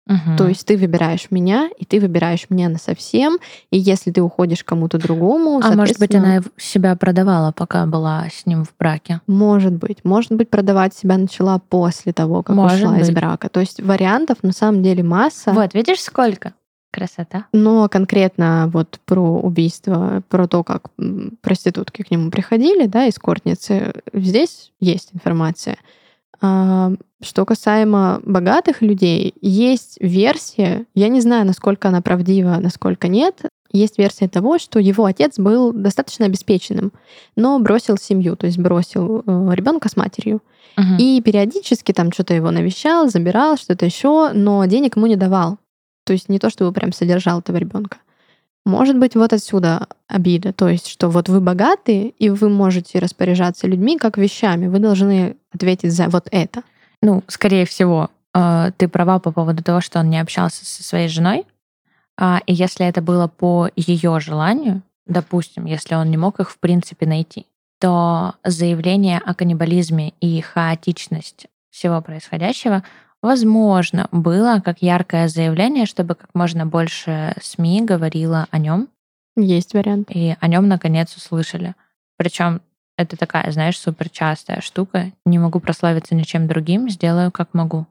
Угу. 0.09 0.37
То 0.39 0.49
есть 0.49 0.65
ты 0.67 0.77
выбираешь 0.77 1.31
меня, 1.31 1.69
и 1.79 1.85
ты 1.85 1.99
выбираешь 1.99 2.47
меня 2.49 2.69
на 2.69 2.79
совсем. 2.79 3.39
И 3.71 3.79
если 3.79 4.13
ты 4.13 4.23
уходишь 4.23 4.63
кому-то 4.63 4.99
другому, 4.99 5.61
а 5.63 5.73
может 5.73 5.99
быть 5.99 6.15
она 6.15 6.43
себя 6.57 6.95
продавала, 6.95 7.53
пока 7.53 7.87
была 7.87 8.27
с 8.31 8.47
ним 8.47 8.65
в 8.65 8.73
браке? 8.79 9.21
Может 9.27 9.73
быть, 9.73 10.05
может 10.05 10.33
быть 10.33 10.49
продавать 10.49 10.95
себя 10.95 11.19
начала 11.19 11.59
после 11.59 12.13
того, 12.13 12.43
как 12.43 12.55
может 12.55 12.79
ушла 12.79 12.93
быть. 12.93 13.03
из 13.03 13.11
брака. 13.11 13.49
То 13.49 13.61
есть 13.61 13.83
вариантов 13.83 14.39
на 14.43 14.53
самом 14.53 14.83
деле 14.83 15.03
масса. 15.03 15.53
Вот 15.53 15.75
видишь 15.75 16.01
сколько? 16.01 16.53
Красота. 16.93 17.47
Но 17.53 17.89
конкретно 17.89 18.71
вот 18.73 19.01
про 19.05 19.41
убийство, 19.41 20.23
про 20.29 20.47
то, 20.47 20.63
как 20.63 20.89
проститутки 21.43 22.03
к 22.03 22.11
нему 22.11 22.31
приходили, 22.31 22.87
да, 22.87 23.09
эскортницы, 23.09 23.93
здесь 24.15 24.73
есть 24.81 25.11
информация. 25.13 25.77
Что 26.39 27.45
касаемо 27.47 28.21
богатых 28.25 28.83
людей, 28.83 29.35
есть 29.41 29.97
версия, 30.01 30.85
я 30.95 31.09
не 31.09 31.21
знаю, 31.21 31.47
насколько 31.47 31.89
она 31.89 32.03
правдива, 32.03 32.59
насколько 32.61 33.09
нет, 33.09 33.43
есть 33.73 33.99
версия 33.99 34.29
того, 34.29 34.59
что 34.59 34.79
его 34.79 35.05
отец 35.05 35.39
был 35.39 35.73
достаточно 35.73 36.27
обеспеченным, 36.27 36.93
но 37.37 37.59
бросил 37.59 37.97
семью, 37.99 38.37
то 38.37 38.47
есть 38.47 38.59
бросил 38.59 39.23
э, 39.27 39.55
ребенка 39.55 39.89
с 39.89 39.97
матерью. 39.97 40.43
Uh-huh. 40.77 40.99
И 40.99 41.21
периодически 41.23 41.93
там 41.93 42.13
что-то 42.13 42.35
его 42.35 42.51
навещал, 42.51 43.09
забирал, 43.09 43.57
что-то 43.57 43.87
еще, 43.87 44.33
но 44.33 44.65
денег 44.67 44.97
ему 44.97 45.07
не 45.07 45.17
давал. 45.17 45.59
То 46.05 46.13
есть 46.13 46.29
не 46.29 46.39
то, 46.39 46.51
чтобы 46.51 46.73
прям 46.73 46.93
содержал 46.93 47.41
этого 47.41 47.57
ребенка. 47.57 47.99
Может 48.67 48.99
быть, 48.99 49.15
вот 49.15 49.33
отсюда 49.33 49.87
обида. 50.09 50.53
То 50.53 50.69
есть, 50.69 50.89
что 50.89 51.09
вот 51.09 51.29
вы 51.29 51.41
богаты, 51.41 52.09
и 52.19 52.29
вы 52.31 52.49
можете 52.49 52.99
распоряжаться 52.99 53.69
людьми 53.69 53.97
как 53.97 54.19
вещами. 54.19 54.67
Вы 54.67 54.81
должны 54.81 55.37
ответить 55.53 55.93
за 55.93 56.09
вот 56.09 56.27
это. 56.33 56.63
Ну, 57.01 57.23
скорее 57.29 57.65
всего, 57.65 58.11
э, 58.35 58.73
ты 58.77 58.89
права 58.89 59.21
по 59.21 59.31
поводу 59.31 59.63
того, 59.63 59.81
что 59.81 60.01
он 60.01 60.11
не 60.11 60.19
общался 60.19 60.67
со 60.67 60.83
своей 60.83 61.07
женой. 61.07 61.47
А, 62.19 62.41
и 62.47 62.53
если 62.53 62.85
это 62.85 63.01
было 63.01 63.29
по 63.29 63.69
ее 63.77 64.19
желанию, 64.19 64.83
допустим, 65.07 65.67
если 65.67 65.95
он 65.95 66.11
не 66.11 66.17
мог 66.17 66.41
их 66.41 66.51
в 66.51 66.59
принципе 66.59 67.07
найти, 67.07 67.47
то 67.79 68.35
заявление 68.43 69.21
о 69.25 69.35
каннибализме 69.35 70.13
и 70.21 70.41
хаотичность 70.41 71.47
всего 71.71 72.03
происходящего 72.03 72.83
возможно, 73.27 74.09
было 74.13 74.63
как 74.65 74.83
яркое 74.83 75.27
заявление, 75.27 75.85
чтобы 75.85 76.15
как 76.15 76.31
можно 76.33 76.65
больше 76.65 77.35
СМИ 77.43 77.83
говорило 77.83 78.47
о 78.53 78.59
нем. 78.59 78.89
Есть 79.37 79.75
вариант. 79.75 80.11
И 80.15 80.37
о 80.41 80.47
нем 80.47 80.69
наконец 80.69 81.15
услышали. 81.17 81.75
Причем 82.17 82.61
это 82.97 83.17
такая, 83.17 83.51
знаешь, 83.51 83.79
супер 83.79 84.09
частая 84.11 84.61
штука. 84.61 85.11
Не 85.25 85.41
могу 85.41 85.59
прославиться 85.59 86.15
ничем 86.15 86.47
другим, 86.47 86.89
сделаю 86.89 87.33
как 87.33 87.53
могу. 87.53 87.87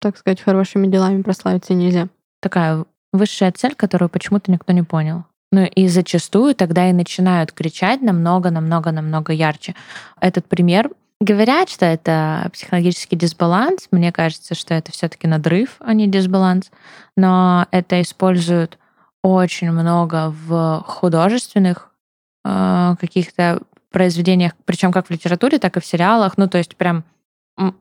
Так 0.00 0.18
сказать, 0.18 0.40
хорошими 0.40 0.88
делами 0.88 1.22
прославиться 1.22 1.72
нельзя. 1.72 2.08
Такая 2.42 2.84
высшая 3.12 3.52
цель, 3.52 3.76
которую 3.76 4.08
почему-то 4.08 4.50
никто 4.50 4.72
не 4.72 4.82
понял. 4.82 5.24
Ну 5.52 5.64
и 5.64 5.86
зачастую 5.86 6.56
тогда 6.56 6.90
и 6.90 6.92
начинают 6.92 7.52
кричать 7.52 8.02
намного-намного-намного 8.02 9.32
ярче. 9.32 9.76
Этот 10.20 10.46
пример 10.46 10.90
Говорят, 11.20 11.70
что 11.70 11.86
это 11.86 12.48
психологический 12.52 13.16
дисбаланс. 13.16 13.88
Мне 13.90 14.12
кажется, 14.12 14.54
что 14.54 14.74
это 14.74 14.92
все-таки 14.92 15.26
надрыв, 15.26 15.76
а 15.80 15.94
не 15.94 16.06
дисбаланс. 16.06 16.70
Но 17.16 17.66
это 17.70 18.02
используют 18.02 18.78
очень 19.22 19.70
много 19.70 20.30
в 20.30 20.84
художественных 20.86 21.90
э, 22.44 22.96
каких-то 23.00 23.62
произведениях, 23.90 24.52
причем 24.66 24.92
как 24.92 25.06
в 25.06 25.10
литературе, 25.10 25.58
так 25.58 25.78
и 25.78 25.80
в 25.80 25.86
сериалах. 25.86 26.36
Ну, 26.36 26.48
то 26.48 26.58
есть 26.58 26.76
прям 26.76 27.04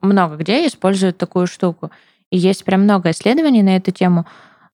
много 0.02 0.38
где 0.38 0.66
используют 0.66 1.18
такую 1.18 1.48
штуку. 1.48 1.92
И 2.32 2.38
есть 2.38 2.64
прям 2.64 2.84
много 2.84 3.12
исследований 3.12 3.64
на 3.64 3.76
эту 3.76 3.92
тему, 3.92 4.26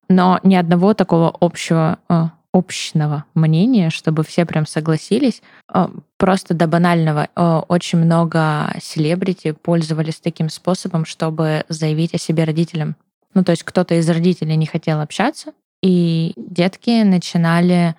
но 0.07 0.39
ни 0.43 0.55
одного 0.55 0.93
такого 0.93 1.36
общего, 1.39 1.97
э, 2.09 2.26
общего 2.54 3.26
мнения, 3.34 3.89
чтобы 3.89 4.24
все 4.24 4.45
прям 4.45 4.66
согласились. 4.66 5.41
Э, 5.74 5.88
просто 6.18 6.54
до 6.54 6.68
банального. 6.68 7.30
Э, 7.36 7.62
очень 7.68 7.99
много 7.99 8.74
селебрити 8.82 9.52
пользовались 9.52 10.20
таким 10.20 10.49
способом, 10.49 11.06
чтобы 11.06 11.64
заявить 11.70 12.14
о 12.14 12.18
себе 12.18 12.43
родителям. 12.43 12.95
Ну, 13.34 13.43
то 13.43 13.52
есть 13.52 13.64
кто-то 13.64 13.95
из 13.95 14.10
родителей 14.10 14.56
не 14.58 14.66
хотел 14.66 14.99
общаться, 14.99 15.54
и 15.82 16.34
детки 16.36 17.04
начинали 17.04 17.95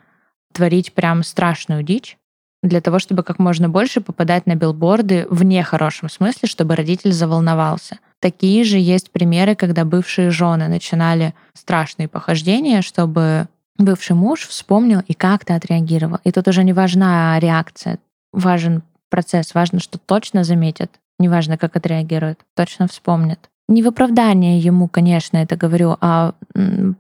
творить 0.53 0.93
прям 0.93 1.23
страшную 1.23 1.83
дичь 1.83 2.19
для 2.63 2.81
того, 2.81 2.99
чтобы 2.99 3.23
как 3.23 3.39
можно 3.39 3.69
больше 3.69 4.01
попадать 4.01 4.47
на 4.47 4.55
билборды 4.55 5.27
в 5.31 5.43
нехорошем 5.43 6.09
смысле, 6.09 6.49
чтобы 6.49 6.77
родитель 6.77 7.13
заволновался. 7.13 7.99
Такие 8.21 8.63
же 8.63 8.79
есть 8.79 9.11
примеры, 9.11 9.57
когда 9.57 9.85
бывшие 9.85 10.31
жены 10.31 10.69
начинали 10.69 11.35
страшные 11.55 12.07
похождения, 12.07 12.83
чтобы 12.83 13.49
бывший 13.79 14.17
муж 14.17 14.47
вспомнил 14.47 15.01
и 15.07 15.15
как-то 15.15 15.55
отреагировал. 15.55 16.19
И 16.25 16.33
тут 16.33 16.49
уже 16.49 16.65
не 16.65 16.73
важна 16.73 17.39
реакция, 17.39 17.99
важен 18.33 18.83
процесс, 19.09 19.55
важно, 19.55 19.79
что 19.79 19.99
точно 19.99 20.45
заметят, 20.45 20.91
неважно, 21.19 21.59
как 21.59 21.77
отреагируют, 21.77 22.41
точно 22.55 22.89
вспомнят. 22.89 23.51
Не 23.69 23.83
в 23.83 23.89
оправдание 23.89 24.59
ему, 24.59 24.89
конечно, 24.89 25.37
это 25.37 25.57
говорю, 25.57 25.97
а 26.01 26.35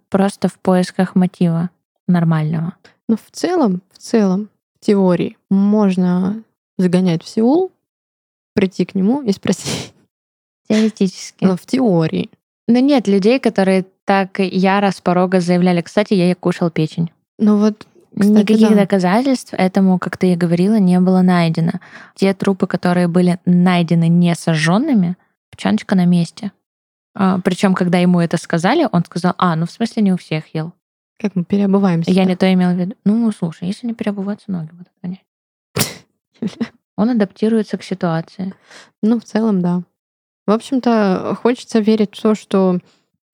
просто 0.08 0.48
в 0.48 0.58
поисках 0.58 1.14
мотива 1.14 1.70
нормального. 2.06 2.74
Но 3.08 3.16
в 3.16 3.30
целом, 3.30 3.82
в 3.92 3.98
целом, 3.98 4.48
в 4.76 4.84
теории 4.84 5.36
можно 5.50 6.42
загонять 6.78 7.22
в 7.22 7.28
Сеул, 7.28 7.72
прийти 8.54 8.84
к 8.84 8.94
нему 8.94 9.22
и 9.22 9.32
спросить. 9.32 9.92
Теоретически. 10.68 11.44
Но 11.44 11.56
в 11.56 11.66
теории. 11.66 12.30
Но 12.72 12.78
нет 12.78 13.06
людей, 13.06 13.38
которые 13.38 13.84
так 14.06 14.38
яро 14.38 14.90
с 14.90 15.00
порога 15.02 15.40
заявляли, 15.40 15.82
кстати, 15.82 16.14
я 16.14 16.34
кушал 16.34 16.70
печень. 16.70 17.10
Ну 17.38 17.58
вот, 17.58 17.86
кстати, 18.18 18.38
Никаких 18.38 18.70
да. 18.70 18.76
доказательств 18.76 19.52
этому, 19.52 19.98
как 19.98 20.16
ты 20.16 20.32
и 20.32 20.36
говорила, 20.36 20.78
не 20.78 20.98
было 20.98 21.20
найдено. 21.20 21.72
Те 22.14 22.32
трупы, 22.32 22.66
которые 22.66 23.08
были 23.08 23.38
найдены 23.44 24.08
не 24.08 24.34
сожженными, 24.34 25.18
печеночка 25.50 25.94
на 25.94 26.06
месте. 26.06 26.50
А, 27.14 27.40
причем, 27.40 27.74
когда 27.74 27.98
ему 27.98 28.20
это 28.20 28.38
сказали, 28.38 28.88
он 28.90 29.04
сказал, 29.04 29.34
а, 29.36 29.54
ну 29.54 29.66
в 29.66 29.70
смысле 29.70 30.02
не 30.02 30.12
у 30.14 30.16
всех 30.16 30.54
ел. 30.54 30.72
Как 31.18 31.36
мы 31.36 31.44
переобуваемся. 31.44 32.10
Я 32.10 32.24
не 32.24 32.36
то 32.36 32.50
имел 32.50 32.70
в 32.70 32.78
виду. 32.78 32.94
Ну, 33.04 33.30
слушай, 33.32 33.68
если 33.68 33.86
не 33.86 33.92
переобуваться, 33.92 34.50
ноги 34.50 34.70
будут 34.70 34.92
гонять. 35.02 35.24
Он 36.96 37.10
адаптируется 37.10 37.76
к 37.76 37.82
ситуации. 37.82 38.54
Ну, 39.02 39.20
в 39.20 39.24
целом, 39.24 39.60
да. 39.60 39.82
В 40.47 40.51
общем-то, 40.51 41.36
хочется 41.43 41.78
верить 41.80 42.14
в 42.16 42.20
то, 42.22 42.34
что 42.34 42.78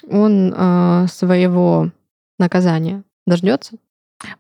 он 0.09 0.53
э, 0.57 1.07
своего 1.09 1.91
наказания 2.39 3.03
дождется. 3.27 3.77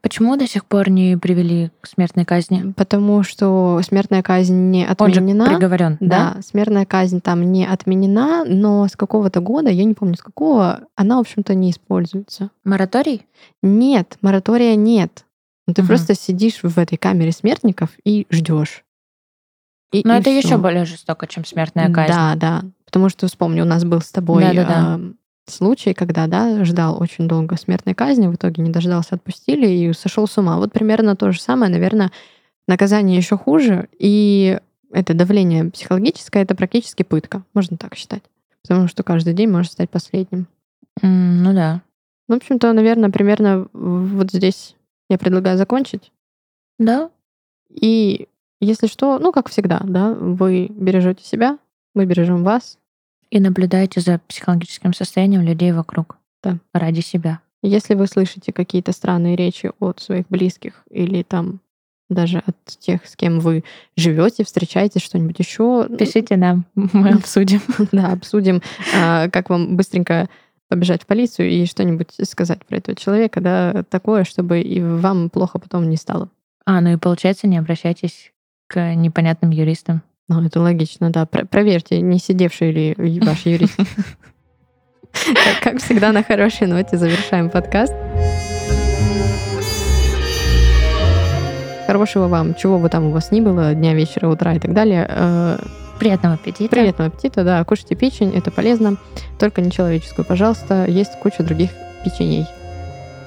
Почему 0.03 0.37
до 0.37 0.49
сих 0.49 0.64
пор 0.64 0.91
не 0.91 1.16
привели 1.16 1.71
к 1.81 1.87
смертной 1.87 2.25
казни? 2.25 2.73
Потому 2.77 3.23
что 3.23 3.81
смертная 3.85 4.23
казнь 4.23 4.71
не 4.71 4.85
Он 4.99 5.12
же 5.12 5.21
отменена. 5.21 5.47
приговорен, 5.47 5.97
да? 6.01 6.35
Да, 6.35 6.43
смертная 6.43 6.85
казнь 6.85 7.21
там 7.21 7.53
не 7.53 7.64
отменена, 7.64 8.45
но 8.45 8.89
с 8.89 8.97
какого-то 8.97 9.41
года, 9.41 9.71
я 9.71 9.85
не 9.85 9.95
помню 9.95 10.16
с 10.16 10.23
какого, 10.23 10.81
она, 10.97 11.19
в 11.19 11.21
общем-то, 11.21 11.55
не 11.55 11.71
используется. 11.71 12.51
Мораторий? 12.64 13.27
Нет, 13.62 14.19
моратория 14.21 14.75
нет. 14.75 15.25
Ну, 15.69 15.75
Ты 15.75 15.83
Мгм. 15.83 15.89
просто 15.89 16.14
сидишь 16.14 16.61
в 16.62 16.77
этой 16.77 16.97
камере 16.99 17.31
смертников 17.31 17.91
и 18.05 18.27
ждешь. 18.31 18.83
И- 19.93 20.03
Но 20.05 20.16
и 20.16 20.20
это 20.20 20.30
еще 20.30 20.49
всё. 20.49 20.59
более 20.59 20.84
жестоко, 20.84 21.26
чем 21.26 21.45
смертная 21.45 21.91
казнь. 21.93 22.12
Да, 22.12 22.34
да. 22.36 22.62
Потому 22.84 23.09
что 23.09 23.26
вспомни, 23.26 23.61
у 23.61 23.64
нас 23.64 23.84
был 23.84 24.01
с 24.01 24.11
тобой 24.11 24.43
Да-да-да. 24.43 24.95
а, 24.95 25.01
случай, 25.47 25.95
когда 25.95 26.26
да, 26.26 26.64
ждал 26.64 27.01
очень 27.03 27.26
долго 27.28 27.57
смертной 27.57 27.95
казни, 27.95 28.26
в 28.26 28.34
итоге 28.34 28.62
не 28.62 28.70
дождался, 28.70 29.14
отпустили 29.14 29.66
и 29.66 29.93
сошел 29.93 30.26
с 30.26 30.36
ума. 30.39 30.57
Вот 30.59 30.72
примерно 30.72 31.16
то 31.16 31.32
же 31.32 31.41
самое, 31.41 31.70
наверное, 31.72 32.11
наказание 32.66 33.16
еще 33.16 33.36
хуже, 33.39 33.89
и 33.99 34.59
это 34.93 35.14
давление 35.14 35.70
психологическое, 35.70 36.43
это 36.43 36.55
практически 36.55 37.03
пытка, 37.03 37.43
можно 37.55 37.76
так 37.76 37.95
считать. 37.95 38.22
Потому 38.62 38.89
что 38.89 39.03
каждый 39.03 39.32
день 39.34 39.49
может 39.51 39.72
стать 39.72 39.89
последним. 39.91 40.47
М, 41.03 41.43
Ну 41.43 41.55
да. 41.55 41.80
В 42.26 42.32
общем-то, 42.34 42.72
наверное, 42.74 43.09
примерно 43.11 43.68
вот 43.72 44.30
здесь 44.32 44.76
я 45.09 45.16
предлагаю 45.16 45.57
закончить. 45.57 46.12
Да, 46.78 47.11
И 47.70 48.28
если 48.61 48.87
что, 48.87 49.19
ну, 49.19 49.33
как 49.33 49.49
всегда, 49.49 49.81
да, 49.85 50.13
вы 50.15 50.67
бережете 50.71 51.25
себя, 51.25 51.59
мы 51.95 52.07
бережем 52.07 52.45
вас. 52.45 52.79
и 53.31 53.41
наблюдайте 53.41 54.01
за 54.01 54.21
психологическим 54.27 54.95
состоянием 54.95 55.43
людей 55.43 55.73
вокруг. 55.73 56.17
Да. 56.43 56.59
Ради 56.73 57.01
себя. 57.01 57.41
Если 57.63 57.95
вы 57.95 58.07
слышите 58.07 58.53
какие-то 58.53 58.93
странные 58.93 59.37
речи 59.37 59.71
от 59.81 60.01
своих 60.01 60.27
близких 60.29 60.83
или 60.91 61.23
там 61.23 61.61
даже 62.09 62.39
от 62.39 62.57
тех, 62.65 63.05
с 63.07 63.17
кем 63.17 63.41
вы 63.41 63.65
живете, 63.97 64.45
встречаетесь, 64.45 65.03
что-нибудь 65.03 65.39
еще, 65.39 65.89
Пишите 65.99 66.37
нам, 66.37 66.65
мы 66.75 67.11
обсудим. 67.15 67.61
да, 67.93 68.13
обсудим, 68.13 68.63
а, 68.97 69.29
как 69.29 69.51
вам 69.51 69.77
быстренько 69.77 70.29
побежать 70.69 71.03
в 71.03 71.07
полицию 71.07 71.51
и 71.51 71.67
что-нибудь 71.67 72.15
сказать 72.23 72.65
про 72.65 72.77
этого 72.79 72.97
человека, 72.97 73.41
да, 73.41 73.85
такое, 73.91 74.25
чтобы 74.25 74.61
и 74.61 74.81
вам 74.81 75.29
плохо 75.29 75.59
потом 75.59 75.89
не 75.91 75.97
стало. 75.97 76.31
А, 76.65 76.81
ну 76.81 76.93
и 76.93 76.97
получается, 76.97 77.47
не 77.47 77.59
обращайтесь 77.59 78.33
к 78.69 78.95
непонятным 78.95 79.51
юристам. 79.51 80.03
Ну, 80.29 80.45
это 80.45 80.61
логично, 80.61 81.11
да. 81.11 81.27
Про- 81.27 81.47
проверьте, 81.47 82.01
не 82.01 82.19
сидевший 82.19 82.71
ли 82.71 82.95
ваш 83.23 83.47
юрист. 83.47 83.77
Как- 85.12 85.61
Как 85.62 85.79
всегда, 85.83 86.12
на 86.12 86.23
хорошей 86.23 86.66
ноте 86.66 86.97
завершаем 86.99 87.49
подкаст. 87.51 87.95
Хорошего 91.87 92.29
вам, 92.29 92.55
чего 92.55 92.79
бы 92.79 92.91
там 92.91 93.07
у 93.07 93.11
вас 93.12 93.31
ни 93.31 93.41
было, 93.41 93.75
дня, 93.75 93.95
вечера, 93.95 94.29
утра 94.29 94.53
и 94.55 94.59
так 94.59 94.75
далее. 94.75 95.07
Э, 95.09 95.59
Приятного 95.99 96.35
аппетита. 96.35 96.69
Приятного 96.71 97.09
аппетита, 97.11 97.43
да, 97.45 97.64
кушайте 97.64 97.97
печень, 97.97 98.33
это 98.37 98.51
полезно. 98.51 98.99
Только 99.39 99.62
не 99.62 99.71
человеческую, 99.71 100.25
пожалуйста. 100.27 100.85
Есть 100.85 101.19
куча 101.21 101.43
других 101.43 101.71
печеней. 102.05 102.47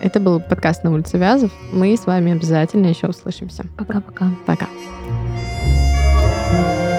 Это 0.02 0.20
был 0.20 0.39
подкаст 0.39 0.84
на 0.84 0.91
улице 0.91 1.20
Вязов. 1.20 1.52
Мы 1.72 1.95
с 1.95 2.08
вами 2.08 2.32
обязательно 2.32 2.88
еще 2.88 3.08
услышимся. 3.08 3.66
Пока-пока. 3.78 4.32
Пока. 4.47 4.68
Пока. 6.49 6.91